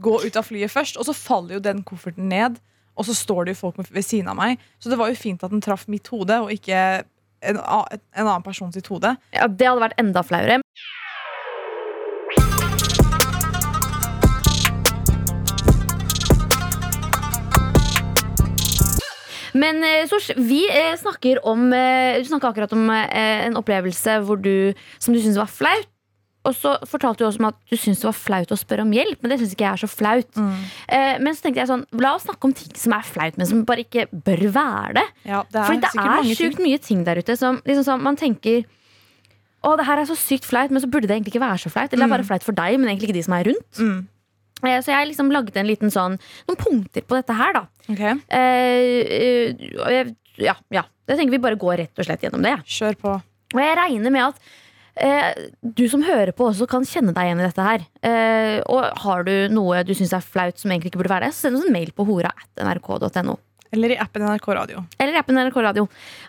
[0.03, 0.99] gå ut av flyet først.
[0.99, 2.59] Og så faller jo den kofferten ned,
[2.93, 4.61] og så står det jo folk ved siden av meg.
[4.79, 7.03] Så det var jo fint at den traff mitt hode, og ikke
[7.43, 9.15] en, en annen person sitt hode.
[9.35, 10.61] Ja, Det hadde vært enda flauere.
[19.53, 24.17] Men Sors, Sosh, vi eh, snakker om eh, Du snakka akkurat om eh, en opplevelse
[24.41, 25.92] du, som du syntes var flaut.
[26.43, 28.91] Og så fortalte du også om at du syntes det var flaut å spørre om
[28.91, 29.21] hjelp.
[29.23, 30.39] Men det synes ikke jeg er så flaut.
[30.91, 33.47] Eh, men så tenkte jeg sånn, la oss snakke om ting som er flaut, men
[33.47, 35.05] som bare ikke bør være det.
[35.29, 38.19] Ja, det er Fordi det er sjukt mye ting der ute som liksom sånn, man
[38.19, 38.65] tenker
[39.63, 41.69] Å, det her er så sykt flaut, men så burde det egentlig ikke være så
[41.71, 41.93] flaut.
[41.93, 43.79] Eller det er bare flaut for deg, men egentlig ikke de som er rundt.
[43.79, 44.01] Mm.
[44.67, 46.17] Eh, Så jeg liksom lagde en liten sånn
[46.49, 47.63] noen punkter på dette her, da.
[47.87, 48.17] Okay.
[48.27, 49.53] Eh,
[49.87, 50.11] eh,
[50.43, 50.83] ja, ja.
[51.07, 52.57] Jeg tenker vi bare går rett og slett gjennom det.
[52.57, 52.59] Ja.
[52.67, 53.15] Kjør på.
[53.53, 54.51] Og jeg regner med at
[54.95, 57.85] eh, du som hører på, også kan kjenne deg igjen i dette her.
[58.03, 61.33] Eh, og har du noe du syns er flaut som egentlig ikke burde være det,
[61.37, 63.37] send oss en mail på hora.nrk.no.
[63.73, 64.83] Eller i appen NRK Radio.
[65.01, 65.87] Eller i appen NRK Radio.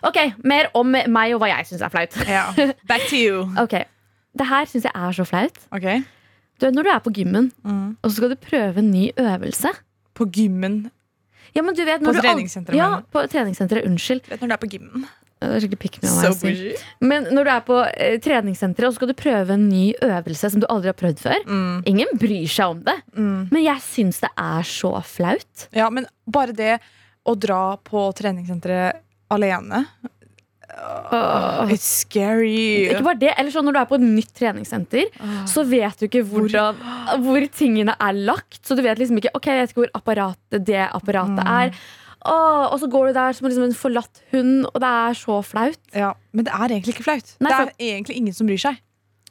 [0.09, 0.17] Ok,
[0.49, 2.15] Mer om meg og hva jeg syns er flaut.
[2.25, 2.47] Ja.
[2.89, 3.43] Back to you.
[3.63, 3.75] Ok,
[4.35, 5.59] Det her syns jeg er så flaut.
[5.71, 5.85] Ok
[6.59, 7.97] Du Når du er på gymmen, Mm.
[8.01, 9.69] og så skal du prøve en ny øvelse
[10.15, 10.89] På gymmen.
[11.55, 13.85] ja, men du vet, På når du treningssenteret, Ja, på treningssenteret.
[13.85, 14.25] Unnskyld.
[14.29, 15.05] Vet når du er på gymmen?
[15.45, 16.73] Det er skikkelig pick me So bougie.
[17.01, 20.51] Men når du er på eh, treningssenteret og så skal du prøve en ny øvelse
[20.53, 21.83] som du aldri har prøvd før Mm.
[21.93, 23.47] Ingen bryr seg om det, Mm.
[23.51, 25.67] men jeg syns det er så flaut.
[25.75, 26.79] Ja, men bare det
[27.25, 29.85] å dra på treningssenteret alene
[30.75, 32.89] Uh, It's scary.
[32.89, 35.11] Ikke bare det, eller sånn Når du er på et nytt treningssenter,
[35.47, 36.49] så vet du ikke hvor,
[37.21, 38.59] hvor tingene er lagt.
[38.65, 41.71] Så du vet liksom ikke Ok, jeg vet ikke hvor apparatet, det apparatet er.
[42.25, 45.37] Åh, og så går du der som liksom en forlatt hund, og det er så
[45.45, 45.79] flaut.
[45.93, 47.35] Ja, men det er egentlig ikke flaut.
[47.43, 48.81] Nei, det er egentlig ingen som bryr seg.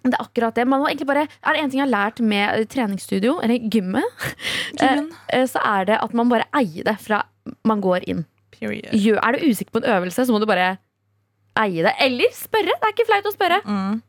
[0.05, 0.67] Det er akkurat det.
[0.69, 4.27] Bare, er det en ting jeg har lært med eh, treningsstudio, eller gymmet,
[4.85, 7.23] eh, så er det at man bare eier det fra
[7.65, 8.25] man går inn.
[8.55, 8.93] Period.
[8.95, 10.77] Er du usikker på en øvelse, så må du bare
[11.61, 11.95] eie det.
[12.01, 12.75] Eller spørre.
[12.75, 13.61] Det er ikke flaut å spørre.
[13.65, 14.03] Mm.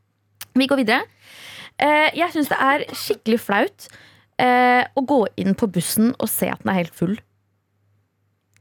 [0.56, 1.06] Vi går videre.
[1.82, 3.88] Eh, jeg syns det er skikkelig flaut
[4.40, 7.18] eh, å gå inn på bussen og se at den er helt full.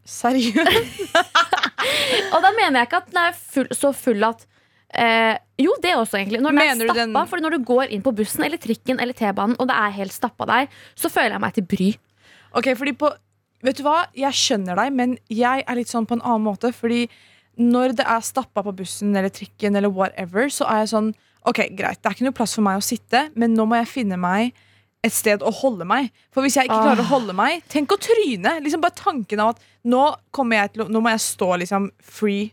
[0.05, 1.15] Seriøst?
[2.35, 4.45] Og da mener jeg ikke at den er full, så full at
[4.95, 6.41] eh, Jo, det også, egentlig.
[6.45, 7.05] Når den Mener er stappa.
[7.23, 9.95] den- For når du går inn på bussen eller trikken eller T-banen, og det er
[10.01, 11.91] helt stappa der, så føler jeg meg til bry.
[12.55, 13.13] Ok, fordi på
[13.65, 16.69] Vet du hva, jeg skjønner deg, men jeg er litt sånn på en annen måte.
[16.77, 17.07] Fordi
[17.57, 21.15] når det er stappa på bussen eller trikken eller whatever, så er jeg sånn
[21.49, 23.89] Ok, greit, det er ikke noe plass for meg å sitte, men nå må jeg
[23.89, 24.53] finne meg
[25.05, 26.11] et sted å holde meg.
[26.35, 28.59] For hvis jeg ikke klarer å holde meg, tenk å tryne.
[28.65, 30.05] Liksom Bare tanken av at nå,
[30.55, 32.49] jeg til nå må jeg stå liksom free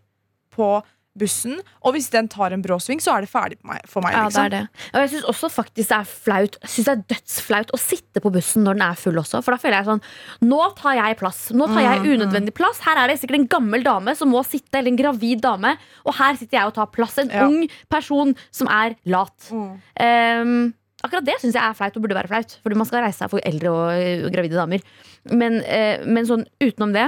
[0.51, 0.73] på
[1.17, 4.15] bussen, og hvis den tar en brå sving, så er det ferdig meg, for meg.
[4.15, 4.45] Ja, det liksom.
[4.45, 4.89] er det.
[4.93, 8.31] Og jeg syns også faktisk det er flaut synes det er dødsflaut å sitte på
[8.33, 9.41] bussen når den er full også.
[9.43, 10.03] For da føler jeg sånn
[10.47, 11.41] Nå tar jeg plass.
[11.57, 12.79] Nå tar jeg unødvendig plass.
[12.85, 15.75] Her er det sikkert en gammel dame som må sitte, eller en gravid dame,
[16.07, 17.17] og her sitter jeg og tar plass.
[17.21, 17.47] En Ja.
[17.47, 19.35] ung person som er lat.
[19.51, 19.81] Mm.
[19.99, 22.57] Ehm, akkurat det syns jeg er flaut og burde være flaut.
[22.63, 24.83] Fordi man skal reise seg for eldre og gravide damer.
[25.31, 27.07] Men, eh, men sånn utenom det,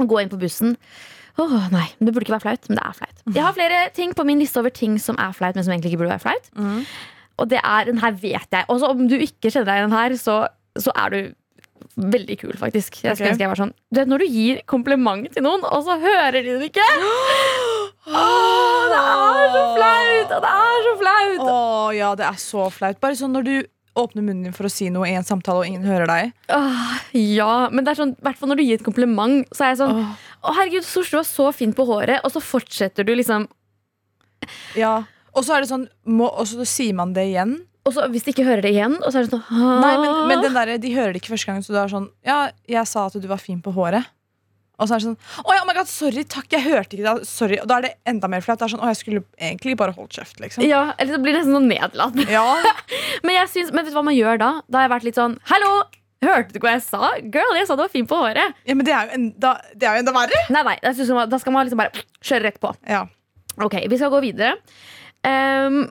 [0.00, 0.76] å gå inn på bussen
[1.40, 3.20] Åh, nei, Det burde ikke være flaut, men det er flaut.
[3.32, 5.94] Jeg har flere ting på min liste over ting som er flaut, men som egentlig
[5.94, 6.50] ikke burde være flaut.
[6.58, 6.82] Mm.
[7.40, 8.66] Og det er, den her vet jeg.
[8.68, 10.36] Og så om du ikke kjenner deg igjen her, så,
[10.76, 11.20] så er du
[12.16, 13.00] veldig kul, faktisk.
[13.06, 15.86] Jeg skulle ønske jeg var sånn du vet, Når du gir kompliment til noen, og
[15.86, 16.88] så hører de det ikke
[18.10, 20.32] Åh, Det er så flaut!
[20.36, 21.44] Og det er så flaut!
[21.50, 22.98] Åh, ja, det er så flaut.
[23.02, 23.54] Bare sånn når du
[24.00, 26.32] åpner munnen din for å si noe i en samtale, og ingen hører deg.
[26.54, 29.72] Åh, ja, men det er sånn, hvert fall når du gir et kompliment, så er
[29.74, 30.12] jeg sånn Åh.
[30.40, 32.22] Å, herregud, Sosh, du var så fin på håret.
[32.24, 33.48] Og så fortsetter du liksom
[34.78, 35.02] Ja.
[35.36, 37.58] Og så er det sånn, må, og så sier man det igjen.
[37.86, 39.44] Og så hvis de ikke hører det igjen, og så er det sånn
[39.82, 42.08] Nei, men, men den der, de hører det ikke første gang, så du er sånn
[42.26, 44.04] Ja, jeg sa at du var fin på håret.
[44.80, 47.04] Og så er det sånn Å ja, oh my god, sorry, takk, jeg hørte ikke
[47.06, 47.28] det.
[47.28, 47.58] Sorry.
[47.60, 48.58] Og da er det enda mer flaut.
[48.60, 50.64] Det er sånn, Å, jeg skulle egentlig bare holdt kjeft, liksom.
[50.66, 52.26] Ja, eller så blir det nesten sånn nedlatende.
[52.32, 52.46] Ja.
[53.24, 54.50] Men, jeg synes, men vet du hva man gjør da?
[54.66, 55.72] Da har jeg vært litt sånn Hallo!
[56.20, 57.10] Hørte du ikke hva jeg sa?
[57.32, 58.56] Girl, jeg sa du var fin på håret.
[58.68, 60.40] ja, men det er jo enda, det er jo enda verre.
[60.52, 60.76] Nei, nei,
[61.16, 62.74] man- Da skal man liksom bare kjøre rett på.
[62.88, 63.06] Ja.
[63.60, 64.58] Ok, vi skal gå videre.
[65.24, 65.82] Um,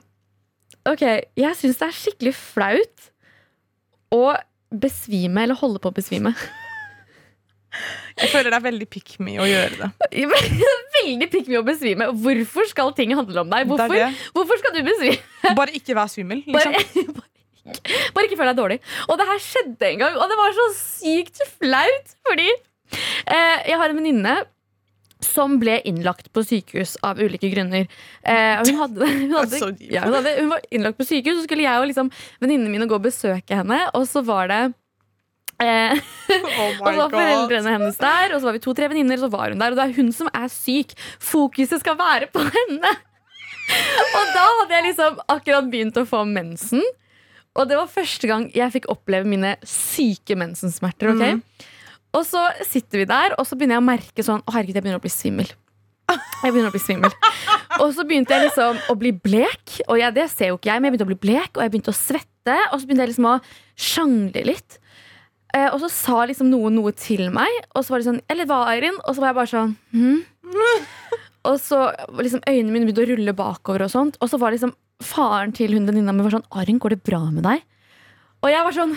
[0.86, 1.02] ok,
[1.38, 3.10] jeg syns det er skikkelig flaut
[4.14, 4.22] å
[4.70, 6.34] besvime eller holde på å besvime.
[8.20, 9.90] Jeg føler det er veldig pick me å gjøre det.
[11.00, 12.10] Veldig pikk me å besvime.
[12.22, 13.66] Hvorfor skal ting handle om deg?
[13.70, 14.30] Hvorfor, Det det.
[14.36, 15.54] hvorfor skal du besvime?
[15.60, 16.42] Bare ikke vær svimmel.
[16.44, 16.76] Liksom.
[17.16, 17.26] Bare,
[17.80, 18.14] syk.
[18.16, 18.78] Bare ikke føl deg dårlig.
[19.08, 22.16] Og det her skjedde en gang, og det var så sykt flaut.
[22.28, 24.40] Fordi eh, jeg har en venninne
[25.24, 27.88] som ble innlagt på sykehus av ulike grunner.
[28.24, 31.66] Eh, hun, hadde, hun, hadde, ja, hun, hadde, hun var innlagt på sykehus, så skulle
[31.66, 32.08] jeg og liksom,
[32.40, 33.82] venninnene mine gå og besøke henne.
[33.98, 34.62] Og så var det
[35.60, 39.30] Oh og så var foreldrene hennes der, og så var vi to-tre venninner, og så
[39.34, 39.74] var hun der.
[39.74, 40.94] Og det er hun som er syk.
[41.20, 42.94] Fokuset skal være på henne.
[44.16, 46.82] Og da hadde jeg liksom akkurat begynt å få mensen.
[47.58, 51.12] Og det var første gang jeg fikk oppleve mine syke mensensmerter.
[51.12, 51.66] ok?
[52.16, 54.82] Og så sitter vi der, og så begynner jeg å merke sånn Å herregud, jeg
[54.82, 55.50] begynner å bli svimmel.
[56.10, 57.12] Jeg begynner å bli svimmel.
[57.78, 59.76] Og så begynte jeg liksom å bli blek.
[59.86, 61.72] Og jeg, det ser jo ikke jeg, men jeg begynte å bli blek, og jeg
[61.74, 62.56] begynte å svette.
[62.72, 63.36] Og så begynte jeg liksom å
[63.78, 64.80] sjangle litt.
[65.54, 68.46] Eh, og så sa liksom noen noe til meg, og så var det sånn Eller
[68.46, 68.98] hva, Eirin?
[69.02, 70.20] Og så var jeg bare sånn hm?
[71.50, 71.78] Og så
[72.20, 75.72] liksom øynene mine begynte å rulle bakover, og sånt Og så var liksom faren til
[75.74, 77.64] hun venninna mi var sånn Arin, går det bra med deg?
[78.44, 78.94] Og jeg var sånn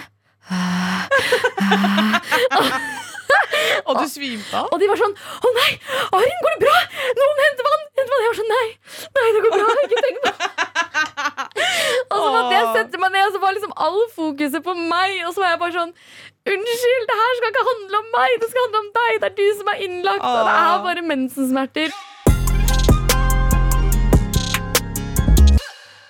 [3.87, 4.67] Og du svimte av?
[4.71, 5.71] Og de var sånn Å nei,
[6.19, 6.77] Arin, går det bra?
[7.19, 7.83] Noen henter vann!
[7.97, 8.23] Henter vann.
[8.23, 8.67] Jeg var sånn Nei,
[9.17, 9.67] nei, det går bra.
[9.83, 10.31] Ikke tenk på
[12.13, 15.09] Og så måtte jeg sette meg ned, og så var liksom all fokuset på meg.
[15.27, 15.93] Og så var jeg bare sånn
[16.43, 19.19] Unnskyld, det her skal ikke handle om meg, det skal handle om deg.
[19.23, 21.93] Det er du som er innlagt, og det er bare mensensmerter.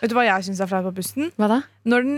[0.02, 1.30] Vet du hva jeg syns er flaut på bussen?
[1.38, 1.60] Hva da?
[1.88, 2.18] Når den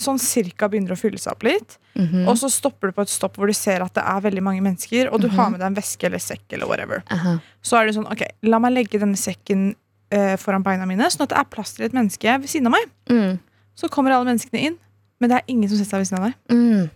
[0.00, 2.28] sånn cirka begynner å fylle seg opp litt, Mhm.
[2.30, 4.62] og så stopper du på et stopp hvor du ser at det er veldig mange
[4.62, 7.02] mennesker, og du har med deg en veske eller sekk eller whatever.
[7.10, 7.40] Aha.
[7.62, 9.74] Så er det sånn, ok, la meg legge denne sekken
[10.12, 12.72] eh, foran beina mine, sånn at det er plass til et menneske ved siden av
[12.78, 12.86] meg.
[13.10, 13.40] Mm.
[13.74, 14.78] Så kommer alle menneskene inn,
[15.20, 16.90] men det er ingen som setter seg ved siden av deg.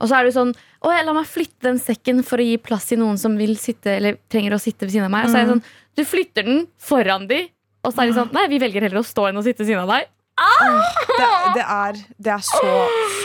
[0.00, 0.04] Mm.
[0.04, 2.56] Og så er du sånn Å, jeg la meg flytte den sekken for å gi
[2.56, 5.28] plass til noen som vil sitte Eller trenger å sitte ved siden av meg.
[5.28, 5.66] Og så er det sånn
[6.00, 7.42] Du flytter den foran de,
[7.84, 9.72] og så er de sånn Nei, vi velger heller å stå enn å sitte ved
[9.74, 10.08] siden av deg.
[10.40, 11.26] Det,
[11.58, 12.68] det, er, det er så,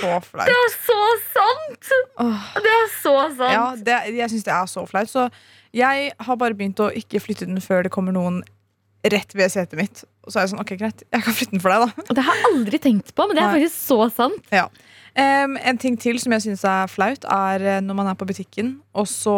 [0.02, 0.50] så flaut.
[0.50, 0.98] Det er så
[1.32, 1.92] sant!
[2.66, 3.54] Det er så sant.
[3.54, 5.08] Ja, det, jeg syns det er så flaut.
[5.08, 5.30] Så
[5.76, 8.42] jeg har bare begynt å ikke flytte den før det kommer noen
[9.14, 10.04] rett ved setet mitt.
[10.26, 12.06] Og så er jeg sånn, ok, greit, jeg kan flytte den for deg, da.
[12.10, 13.62] Og det har jeg aldri tenkt på, men det er Nei.
[13.62, 14.52] faktisk så sant.
[14.56, 14.66] Ja.
[15.16, 18.28] Em, en ting til som jeg syns er flaut, er eh, når man er på
[18.28, 19.36] butikken, og så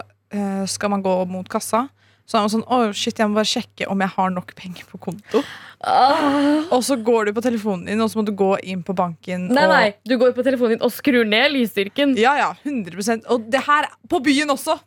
[0.00, 1.84] uh, skal man gå mot kassa.
[2.28, 4.88] Så er man sånn, å shit, jeg må bare sjekke om jeg har nok penger
[4.88, 5.40] på konto.
[5.80, 6.66] Ah.
[6.74, 9.46] Og så går du på telefonen din, og så må du gå inn på banken.
[9.48, 12.12] Nei, og, nei, du går på telefonen din og skrur ned lysstyrken.
[12.20, 14.76] Ja, ja, 100 Og det her på byen også.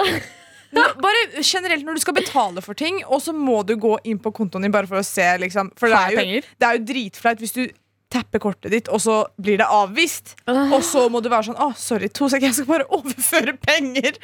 [0.71, 4.31] Bare generelt når du skal betale for ting, og så må du gå inn på
[4.31, 5.25] kontoen din bare for å se.
[5.41, 7.65] Liksom, for det er, jo, det er jo dritflaut hvis du
[8.11, 10.35] tapper kortet ditt, og så blir det avvist.
[10.47, 14.17] Og så må du være sånn Å, sorry, to sek, jeg skal bare overføre penger.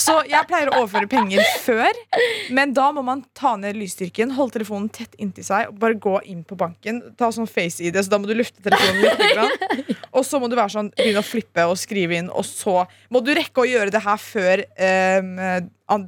[0.00, 2.00] Så jeg pleier å overføre penger før,
[2.54, 6.16] men da må man ta ned lysstyrken, holde telefonen tett inntil seg og bare gå
[6.30, 7.02] inn på banken.
[7.20, 9.26] Ta sånn face-ID, så da må du lufte telefonen litt.
[9.30, 9.98] Grann.
[10.16, 13.22] Og så må du være sånn, begynne å flippe og skrive inn, og så må
[13.24, 15.36] du rekke å gjøre det her før um,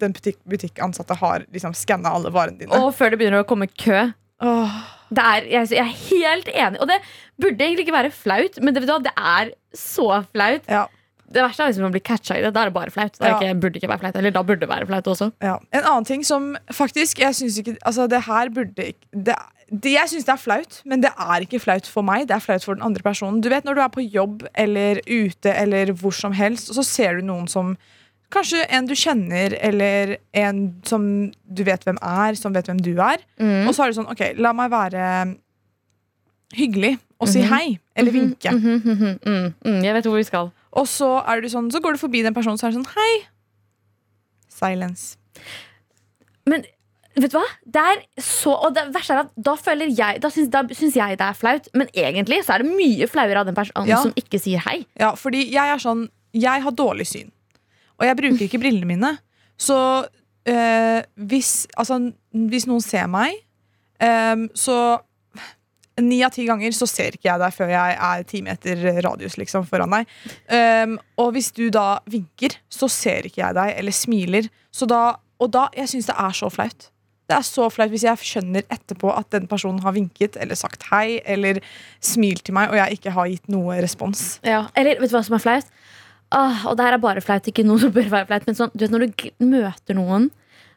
[0.03, 2.83] den butikk, butikkansatte har liksom skanna alle varene dine.
[2.83, 4.11] Og før det begynner å komme kø.
[4.43, 4.83] Åh.
[4.83, 6.81] Det er, jeg, jeg er helt enig.
[6.81, 6.99] Og det
[7.41, 10.69] burde egentlig ikke være flaut, men det, det er så flaut.
[10.69, 10.87] Ja.
[11.33, 12.53] Det verste er hvis man blir catcha i det.
[12.55, 13.17] Da er det bare flaut.
[13.17, 14.17] Det ikke, burde ikke være flaut.
[14.21, 15.31] Eller da burde det være flaut også.
[15.43, 15.57] Ja.
[15.73, 19.37] En annen ting som faktisk Jeg syns ikke Altså, det her burde ikke det,
[19.71, 22.29] det, Jeg syns det er flaut, men det er ikke flaut for meg.
[22.29, 23.41] Det er flaut for den andre personen.
[23.41, 26.85] Du vet Når du er på jobb eller ute eller hvor som helst, og så
[26.85, 27.77] ser du noen som
[28.33, 31.03] Kanskje en du kjenner, eller en som
[31.53, 33.21] du vet hvem er, som vet hvem du er.
[33.39, 33.67] Mm.
[33.69, 35.37] Og så er det sånn OK, la meg være
[36.57, 37.49] hyggelig og si Mhm.
[37.53, 37.79] hei.
[37.97, 38.51] Eller vinke.
[38.51, 40.51] Mhm, mhm, mhm, mm, jeg vet hvor vi skal.
[40.73, 42.95] Og så er du sånn Så går du forbi den personen, så er det sånn
[42.97, 43.27] hei.
[44.49, 45.17] Silence.
[46.47, 46.65] Men
[47.17, 47.45] vet du hva?
[47.67, 50.95] Det er så, og det verste er at da føler jeg Da syns, da syns
[50.97, 54.01] jeg det er flaut, men egentlig så er det mye flauere av den personen Ja.
[54.03, 54.87] som ikke sier hei.
[54.99, 57.31] Ja, fordi jeg er sånn Jeg har dårlig syn.
[58.03, 59.15] Og jeg bruker ikke brillene mine.
[59.55, 62.01] Så øh, hvis, altså,
[62.51, 63.39] hvis noen ser meg,
[64.03, 64.83] øh, så
[66.01, 69.37] Ni av ti ganger så ser ikke jeg deg før jeg er ti meter radius
[69.37, 70.15] liksom, foran deg.
[70.49, 74.49] Um, og hvis du da vinker, så ser ikke jeg deg, eller smiler.
[74.89, 75.03] Da,
[75.37, 76.89] og da, jeg syns det er så flaut.
[77.29, 80.89] Det er så flaut hvis jeg skjønner etterpå at den personen har vinket eller sagt
[80.89, 81.61] hei eller
[82.01, 84.25] smilt til meg, og jeg ikke har gitt noe respons.
[84.49, 84.65] Ja.
[84.73, 85.69] Eller vet du hva som er flaut?
[86.33, 88.47] Ah, og det her er bare flaut, ikke noe som bør være flaut.
[88.49, 90.31] Men sånn, du vet når du møter noen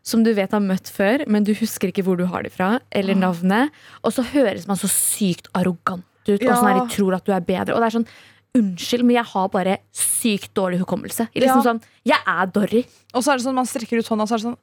[0.05, 2.75] som du vet har møtt før, men du husker ikke hvor du har det fra,
[2.93, 3.71] eller navnet,
[4.05, 7.31] og så høres man så sykt arrogant ut, og sånn her, de tror at du
[7.33, 7.73] er bedre.
[7.73, 8.09] Og det er sånn
[8.55, 11.25] Unnskyld, men jeg har bare sykt dårlig hukommelse.
[11.35, 11.63] Liksom Ja.
[11.65, 12.85] sånn, Jeg er Dorry.
[13.13, 14.57] Og så er det sånn, man strekker ut hånda, så er det sånn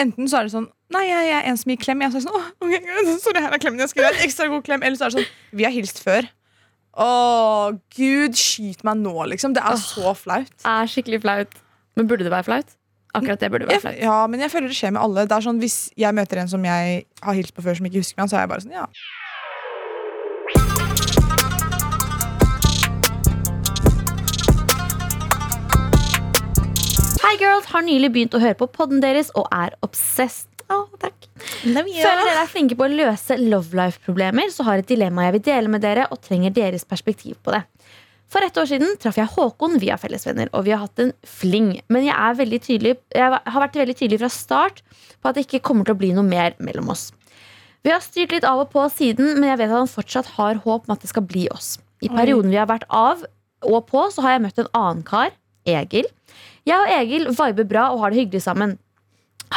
[0.00, 2.00] Enten så er det sånn Nei, jeg, jeg er en som gir klem.
[2.02, 4.48] Jeg, så er det sånn, Åh, okay, sorry, her er klemmen jeg skal gi Ekstra
[4.48, 4.82] god klem.
[4.82, 6.26] Eller så er det sånn Vi har hilst før.
[6.98, 9.54] Å, gud, skyt meg nå, liksom.
[9.54, 10.50] Det er så flaut.
[10.66, 11.54] er skikkelig flaut.
[11.96, 12.76] Men burde det være flaut?
[13.14, 13.98] Akkurat det burde være Jeg, flaut.
[14.02, 15.24] ja, men jeg føler det skjer med alle.
[15.26, 18.02] Det er sånn, Hvis jeg møter en som jeg har hilst på før, som ikke
[18.02, 18.86] husker meg, så er jeg bare sånn, ja.
[27.22, 30.49] Hi Girls har nylig begynt å høre på podden deres og er obsessed.
[30.70, 31.26] Å, takk.
[31.64, 35.46] Føler dere er flinke på å løse love life-problemer, så har et dilemma jeg vil
[35.50, 37.64] dele med dere, og trenger deres perspektiv på det.
[38.30, 41.72] For et år siden traff jeg Håkon via fellesvenner, og vi har hatt en fling.
[41.90, 44.84] Men jeg, er tydelig, jeg har vært veldig tydelig fra start
[45.18, 47.08] på at det ikke kommer til å bli noe mer mellom oss.
[47.82, 50.60] Vi har styrt litt av og på siden, men jeg vet at han fortsatt har
[50.62, 51.78] håp om at det skal bli oss.
[52.04, 53.24] I perioden vi har vært av
[53.66, 55.34] og på, så har jeg møtt en annen kar,
[55.68, 56.06] Egil.
[56.68, 58.78] Jeg og Egil viber bra og har det hyggelig sammen.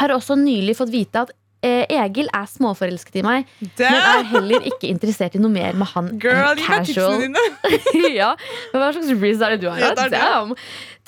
[0.00, 1.32] Har også nylig fått vite at
[1.64, 5.90] eh, Egil er småforelsket i meg, men er heller ikke interessert i noe mer med
[5.94, 7.44] han Girl, gi meg tipsene dine!
[8.20, 8.32] ja,
[8.72, 9.80] men Hva slags breeze er det du har?
[9.82, 10.20] Ja, det det.
[10.20, 10.54] Damn.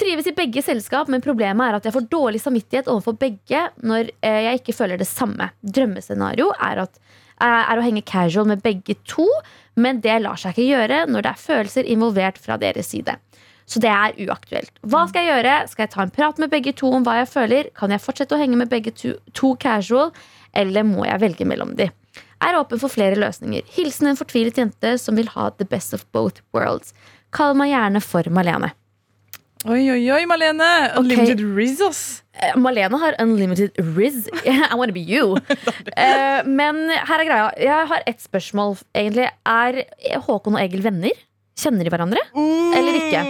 [0.01, 4.13] Trives i begge selskap, men problemet er at jeg får dårlig samvittighet overfor begge når
[4.21, 5.51] eh, jeg ikke føler det samme.
[5.65, 7.01] Drømmescenario er, at,
[7.45, 9.27] er å henge casual med begge to,
[9.77, 13.19] men det lar seg ikke gjøre når det er følelser involvert fra deres side.
[13.67, 14.71] Så det er uaktuelt.
[14.87, 15.55] Hva skal jeg gjøre?
[15.73, 17.71] Skal jeg ta en prat med begge to om hva jeg føler?
[17.75, 20.13] Kan jeg fortsette å henge med begge to, to casual,
[20.57, 21.91] eller må jeg velge mellom de?
[22.47, 23.67] Er åpen for flere løsninger.
[23.75, 26.95] Hilsen en fortvilet jente som vil ha the best of both worlds.
[27.35, 28.71] Kall meg gjerne for Malene.
[29.67, 30.69] Oi, oi, oi, Malene.
[31.01, 32.05] Unlimited Riz, ass.
[32.37, 34.29] Eh, Malene har unlimited riz.
[34.47, 35.37] I wanna be you.
[35.97, 37.45] Eh, men her er greia.
[37.57, 39.31] Jeg har ett spørsmål, egentlig.
[39.49, 39.79] Er
[40.27, 41.17] Håkon og Egil venner?
[41.57, 42.21] Kjenner de hverandre?
[42.37, 43.23] Eller ikke?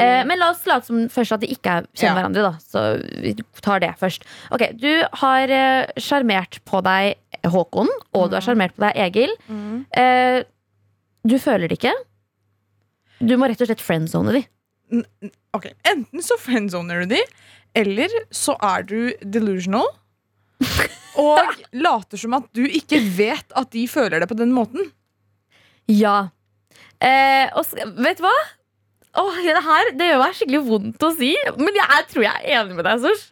[0.00, 2.28] Eh, men la oss late som først at de ikke er- kjenner Ja.
[2.28, 2.42] hverandre.
[2.42, 4.22] da Så vi tar det først.
[4.50, 9.30] Ok, Du har eh, sjarmert på deg Håkon, og du har sjarmert på deg Egil.
[9.92, 10.42] Eh,
[11.26, 11.92] du føler det ikke.
[13.20, 14.44] Du må rett og slett friendzone de.
[15.54, 17.22] Ok, Enten så friendzoner du de,
[17.74, 19.86] eller så er du delusional.
[21.16, 21.38] Og
[21.72, 24.90] later som at du ikke vet at de føler det på den måten.
[25.86, 26.28] Ja.
[27.00, 27.64] Eh, og
[28.02, 28.32] vet du hva?
[29.16, 32.34] Åh, det her det gjør meg skikkelig vondt å si, men jeg, er- tror jeg
[32.42, 33.00] er enig med deg.
[33.04, 33.30] Sosh.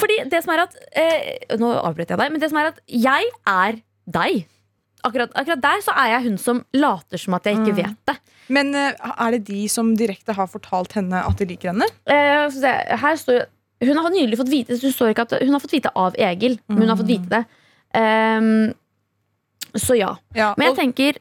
[0.00, 2.80] Fordi det som er at eh, Nå avbrøt jeg deg, men det som er at
[2.90, 3.76] jeg er
[4.10, 4.40] deg.
[5.06, 7.78] Akkurat, akkurat der så er jeg hun som later som at jeg ikke Mm.
[7.78, 8.16] vet det.
[8.48, 11.86] Men eh, er det de som direkte har fortalt henne at de liker henne?
[12.10, 12.72] Eh, så se,
[13.04, 13.44] her står
[13.84, 16.58] Hun har nylig fått vite det står ikke at Hun har fått vite av Egil,
[16.68, 17.44] men hun har fått vite det.
[17.94, 18.72] Ehm,
[19.76, 20.16] så ja.
[20.34, 21.18] Ja, Men jeg og- tenker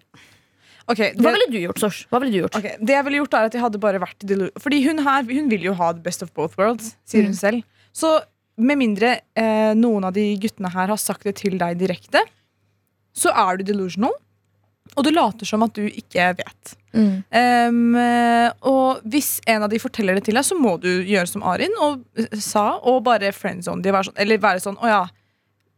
[0.88, 2.04] ok, det, Hva ville du gjort, Sosh?
[2.12, 2.56] Hva ville du gjort?
[2.60, 4.26] Okay, det jeg ville gjort er at jeg hadde bare vært
[4.60, 7.40] Fordi hun her hun vil jo ha the best of both worlds, sier hun Mm.
[7.40, 7.64] selv.
[7.94, 8.22] Så
[8.58, 12.22] med mindre eh, noen av de guttene her har sagt det til deg direkte,
[13.14, 14.14] så er du delusional,
[14.98, 16.76] og du later som at du ikke vet.
[16.94, 17.24] Mm.
[17.34, 21.42] Eh, og hvis en av de forteller det til deg, så må du gjøre som
[21.50, 23.90] Arin og, eh, sa, og bare friendzone de.
[23.94, 25.02] Være sånn, eller være sånn Å ja,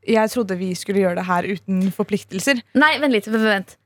[0.06, 2.60] jeg trodde vi skulle gjøre det her uten forpliktelser.
[2.76, 3.26] Nei, vent litt.
[3.32, 3.78] Vent, vent.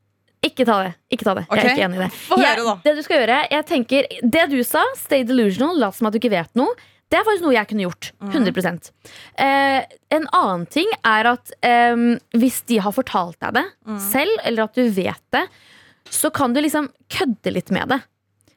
[0.46, 0.94] Ikke ta det.
[1.12, 1.44] Ikke ta det.
[1.50, 2.12] Jeg er ikke enig i det.
[2.40, 2.78] Jeg-.
[2.86, 6.20] Det du skal gjøre, jeg tenker Det du sa, stay delusional, lat som at du
[6.22, 6.78] ikke vet noe.
[7.10, 8.12] Det er faktisk noe jeg kunne gjort.
[8.22, 8.30] Mm.
[8.38, 8.92] 100
[9.42, 12.04] eh, En annen ting er at eh,
[12.38, 14.00] hvis de har fortalt deg det Mm.
[14.00, 15.48] selv, eller at du vet det,
[16.10, 18.00] så kan du liksom kødde litt med det.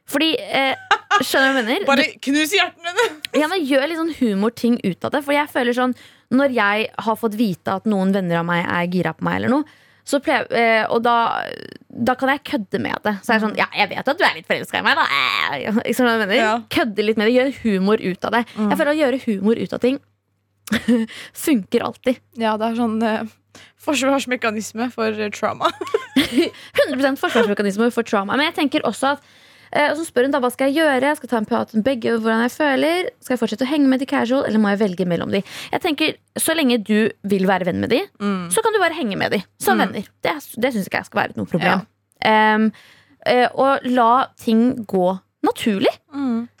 [0.09, 0.75] Fordi eh,
[1.23, 1.85] Skjønner du hva jeg mener?
[1.91, 3.21] Bare knus hjertene dine!
[3.41, 5.23] Ja, men Gjør litt sånn humorting ut av det.
[5.25, 5.95] For jeg føler sånn
[6.33, 9.57] Når jeg har fått vite at noen venner av meg er gira på meg, eller
[9.57, 9.79] noe
[10.23, 11.15] pleier, eh, og da,
[11.87, 13.13] da kan jeg kødde med det.
[13.23, 15.05] Så er jeg sånn Ja, jeg vet at du er litt forelska i meg, da.
[15.05, 16.33] Eh, mener?
[16.35, 16.55] Ja.
[16.73, 17.35] Kødde litt med det.
[17.37, 18.43] Gjør humor ut av det.
[18.57, 20.01] Jeg føler å gjøre humor ut av ting
[21.45, 22.19] funker alltid.
[22.39, 23.31] Ja, det er sånn eh,
[23.83, 25.71] forsvarsmekanisme for trauma.
[26.17, 28.37] 100% forsvarsmekanisme for trauma.
[28.37, 29.33] Men jeg tenker også at
[29.91, 31.01] og så spør hun da hva skal jeg gjøre.
[31.09, 33.07] Jeg Skal ta en prat med begge hvordan jeg føler.
[33.23, 35.41] Skal jeg fortsette å henge med de casual, eller må jeg velge mellom de?
[35.71, 37.99] Jeg tenker, Så lenge du vil være venn med de,
[38.53, 39.83] så kan du bare henge med de som Mm.
[39.87, 40.07] venner.
[40.21, 41.85] Det, det syns ikke jeg skal være noe problem.
[42.25, 42.71] Em,
[43.25, 45.91] eh, og la ting gå naturlig.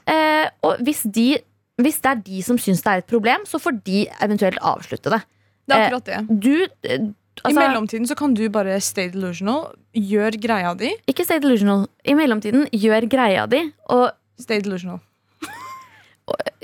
[0.07, 1.37] Eh, og hvis, de,
[1.81, 5.09] hvis det er de som syns det er et problem, så får de eventuelt avslutte
[5.09, 5.21] det.
[5.67, 6.39] Det er akkurat det.
[6.43, 10.91] Du eh, I altså, mellomtiden så kan du bare stay delusional, gjør greia di.
[11.09, 11.87] Ikke stay delusional.
[12.05, 13.63] I mellomtiden, gjør greia di.
[13.93, 14.11] Og
[14.41, 14.99] Stay delusional.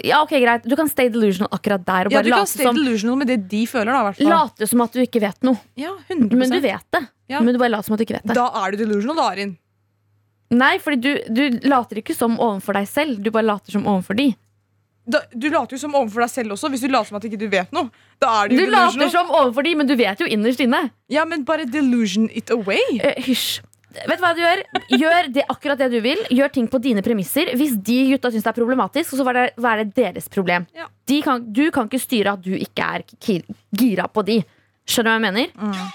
[0.01, 2.09] ja, ok, greit Du kan stay delusional akkurat der.
[2.13, 4.13] Ja, du kan stay som, delusional med det de føler, da.
[4.25, 5.59] late som at du ikke vet noe.
[5.79, 7.03] Ja, 100 Men du vet det.
[7.29, 7.41] Ja.
[7.41, 8.37] Men du bare later som at du ikke vet det.
[8.37, 9.57] Da er du delusional, da, Arin.
[10.49, 13.19] Nei, fordi du, du later ikke som overfor deg selv.
[13.21, 14.31] Du bare later som overfor de.
[15.09, 17.39] Da, du later jo som overfor deg selv også, hvis du later som at ikke
[17.41, 17.89] du vet noe.
[18.19, 20.83] Du, Du jo later som overfor de, men du vet jo innerst inne.
[21.09, 22.83] Ja, men bare delusion it away.
[23.01, 23.63] Uh, Hysj.
[23.89, 24.59] Vet du hva du gjør?
[25.01, 26.19] Gjør det akkurat det du vil.
[26.29, 27.49] Gjør ting på dine premisser.
[27.57, 30.67] Hvis de gutta syns det er problematisk, så er det, er det deres problem.
[30.77, 30.85] Ja.
[31.09, 33.07] De kan, du kan ikke styre at du ikke er
[33.81, 34.43] gira på de.
[34.89, 35.89] Skjønner du hva jeg mener?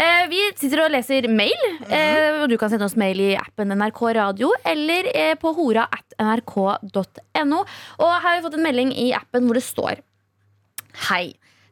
[0.00, 1.64] Eh, vi sitter og leser mail.
[1.84, 5.84] Eh, og du kan sende oss mail i appen NRK Radio eller eh, på hora
[5.92, 7.60] at nrk.no.
[8.00, 10.00] Og her har vi fått en melding i appen hvor det står
[11.10, 11.26] Hei.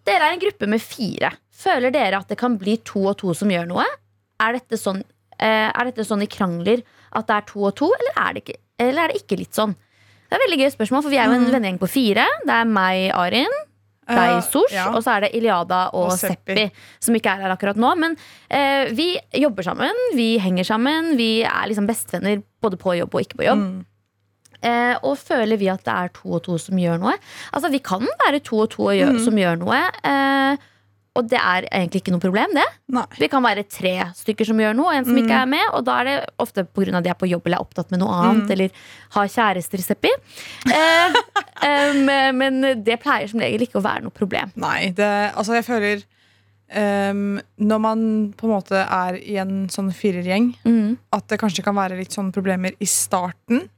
[0.07, 1.33] Dere er en gruppe med fire.
[1.53, 3.87] Føler dere at det kan bli to og to som gjør noe?
[4.45, 5.03] Er dette sånn,
[5.41, 6.85] eh, er dette sånn i krangler
[7.19, 9.59] at det er to og to, eller er det ikke, eller er det ikke litt
[9.59, 9.75] sånn?
[9.75, 12.29] Det er et veldig gøy spørsmål, for vi er jo en vennegjeng på fire.
[12.45, 13.59] Det er meg, Arin,
[14.09, 14.87] deg, Eh, Sosh, ja.
[14.95, 16.55] og så er det Iliada og, Og Seppi.
[16.57, 16.71] Seppi,
[17.05, 17.91] som ikke er her akkurat nå.
[18.01, 18.17] Men
[18.51, 23.21] eh, vi jobber sammen, vi henger sammen, vi er liksom bestevenner både på jobb og
[23.27, 23.59] ikke på jobb.
[23.67, 23.85] Mm.
[24.59, 27.13] Eh, og føler vi at det er to og to som gjør noe?
[27.55, 29.21] Altså, vi kan være to og to og Mm.
[29.25, 29.79] som gjør noe.
[30.03, 30.57] Eh,
[31.19, 32.65] og det er egentlig ikke noe problem, det.
[32.95, 33.03] Nei.
[33.19, 35.43] Vi kan være tre stykker som gjør noe, en som ikke Mm.
[35.43, 35.67] er med.
[35.75, 36.97] Og da er det ofte pga.
[36.97, 38.51] at de er på jobb eller er opptatt med noe annet, Mm.
[38.53, 38.71] eller
[39.17, 40.13] har kjærester, Seppi.
[40.71, 41.15] Eh,
[41.93, 42.05] um,
[42.39, 44.53] men det pleier som regel ikke å være noe problem.
[44.57, 46.05] Nei, det, altså jeg føler
[46.75, 48.03] um, Når man
[48.37, 50.99] på en måte er i en sånn firergjeng, Mm.
[51.13, 53.69] at det kanskje kan være litt sånne problemer i starten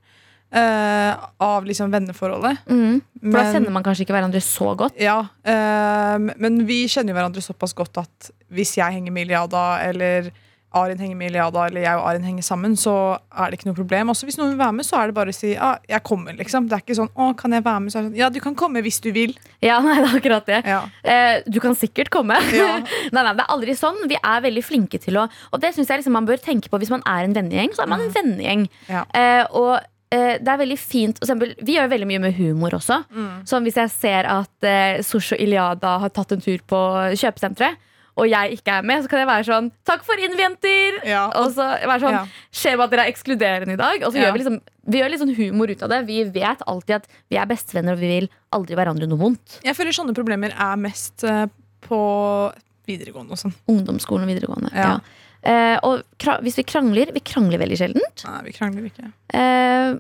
[0.51, 2.67] eh, av liksom venneforholdet.
[2.71, 3.01] Mm.
[3.21, 5.01] For da kjenner man kanskje ikke hverandre så godt.
[5.01, 10.31] Ja, uh, men vi kjenner hverandre såpass godt at hvis jeg henger med Iliada, eller
[10.79, 12.95] Arin henger med Iliada, eller jeg og Arin henger sammen, så
[13.35, 14.13] er det ikke noe problem.
[14.13, 16.37] Også hvis noen vil være med, så er det bare å si ah, 'jeg kommer',
[16.39, 16.69] liksom.
[16.71, 17.91] Det er ikke sånn 'å, kan jeg være med'?
[17.91, 19.35] Så er det sånn, ja, du kan komme hvis du vil.
[19.61, 20.63] Ja, nei, det er akkurat det.
[20.65, 20.81] Ja.
[21.03, 22.39] Uh, du kan sikkert komme.
[22.61, 22.79] Ja.
[23.15, 24.07] nei, nei, det er aldri sånn.
[24.07, 26.79] Vi er veldig flinke til å Og det syns jeg liksom man bør tenke på
[26.79, 27.75] hvis man er en vennegjeng.
[27.75, 28.69] Så er man en vennegjeng.
[28.89, 29.05] Ja.
[29.51, 29.79] Og
[30.11, 33.05] det er veldig fint eksempel, Vi gjør veldig mye med humor også.
[33.47, 36.81] Så hvis jeg ser at eh, Sosh og Iliada har tatt en tur på
[37.15, 37.77] kjøpesenteret,
[38.21, 41.29] og jeg ikke er med, så kan jeg være sånn 'Takk for inn, jenter!' Ja,
[41.29, 42.27] og- Og så være sånn Ja.
[42.53, 44.03] 'Skjer med at dere er ekskluderende i dag?
[44.03, 44.25] Og så Ja.
[44.27, 46.07] gjør vi liksom Vi gjør litt sånn humor ut av det.
[46.07, 49.61] Vi vet alltid at vi er bestevenner, og vi vil aldri hverandre noe vondt.
[49.63, 51.47] Jeg føler sånne problemer er mest eh,
[51.81, 52.53] på
[52.89, 53.55] videregående og sånn.
[53.69, 54.73] Ungdomsskolen og videregående.
[54.75, 54.83] Ja.
[54.83, 54.99] Ja.
[55.43, 56.03] Eh, og
[56.45, 58.03] hvis vi krangler Vi krangler veldig sjelden.
[58.27, 59.07] Nei, vi krangler ikke.
[59.33, 59.95] Eh,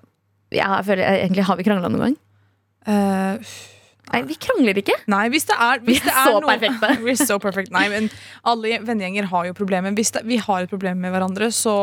[0.53, 2.17] ja, jeg føler, egentlig Har vi krangla noen gang?
[2.87, 3.53] Eh,
[4.11, 4.97] Nei, vi krangler ikke.
[5.13, 6.89] Nei, hvis det er, hvis Vi er det er så noe- perfekte.
[7.07, 7.71] We're so perfect.
[7.71, 8.09] Nei, men
[8.45, 9.95] alle vennegjenger har jo problemer.
[9.95, 11.77] Hvis det, vi har et problem med hverandre, så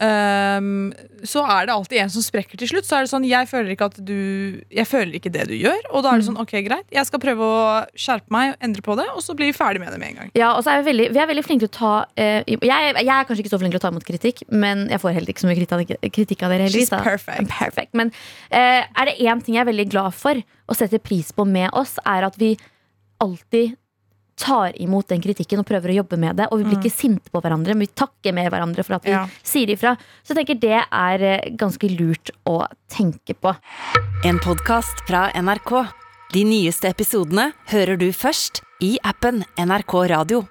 [0.00, 0.92] ehm,
[1.26, 2.86] Så er det alltid en som sprekker til slutt.
[2.86, 5.80] Så er det sånn, jeg føler ikke at du Jeg føler ikke det du gjør.
[5.90, 6.34] Og da er det Mm.
[6.34, 6.86] sånn, ok, greit.
[6.92, 9.80] Jeg skal prøve å skjerpe meg og endre på det, og så blir vi ferdig
[9.80, 10.30] med det med en gang.
[10.34, 12.60] Ja, og så er vi, veldig, vi er veldig flinke til å ta uh, jeg,
[12.62, 15.28] jeg er kanskje ikke så flink til å ta imot kritikk, men jeg får heller
[15.34, 16.68] ikke så mye kritikk, av dere.
[16.70, 17.48] She's perfect.
[17.48, 17.94] Perfect.
[17.94, 18.12] Men
[18.52, 20.34] uh, er det én ting jeg er veldig glad for
[20.68, 22.56] og setter pris på med oss, er at vi
[23.20, 23.76] alltid
[24.38, 26.46] tar imot den kritikken og prøver å jobbe med det.
[26.52, 29.10] Og vi blir ikke sinte på hverandre, men vi takker med hverandre for at vi
[29.16, 29.26] Ja.
[29.42, 29.96] sier ifra.
[30.24, 33.54] Så jeg tenker det er eh, ganske lurt å tenke på.
[34.24, 35.88] En podkast fra NRK.
[36.32, 40.46] De nyeste episodene hører du først i appen NRK Radio.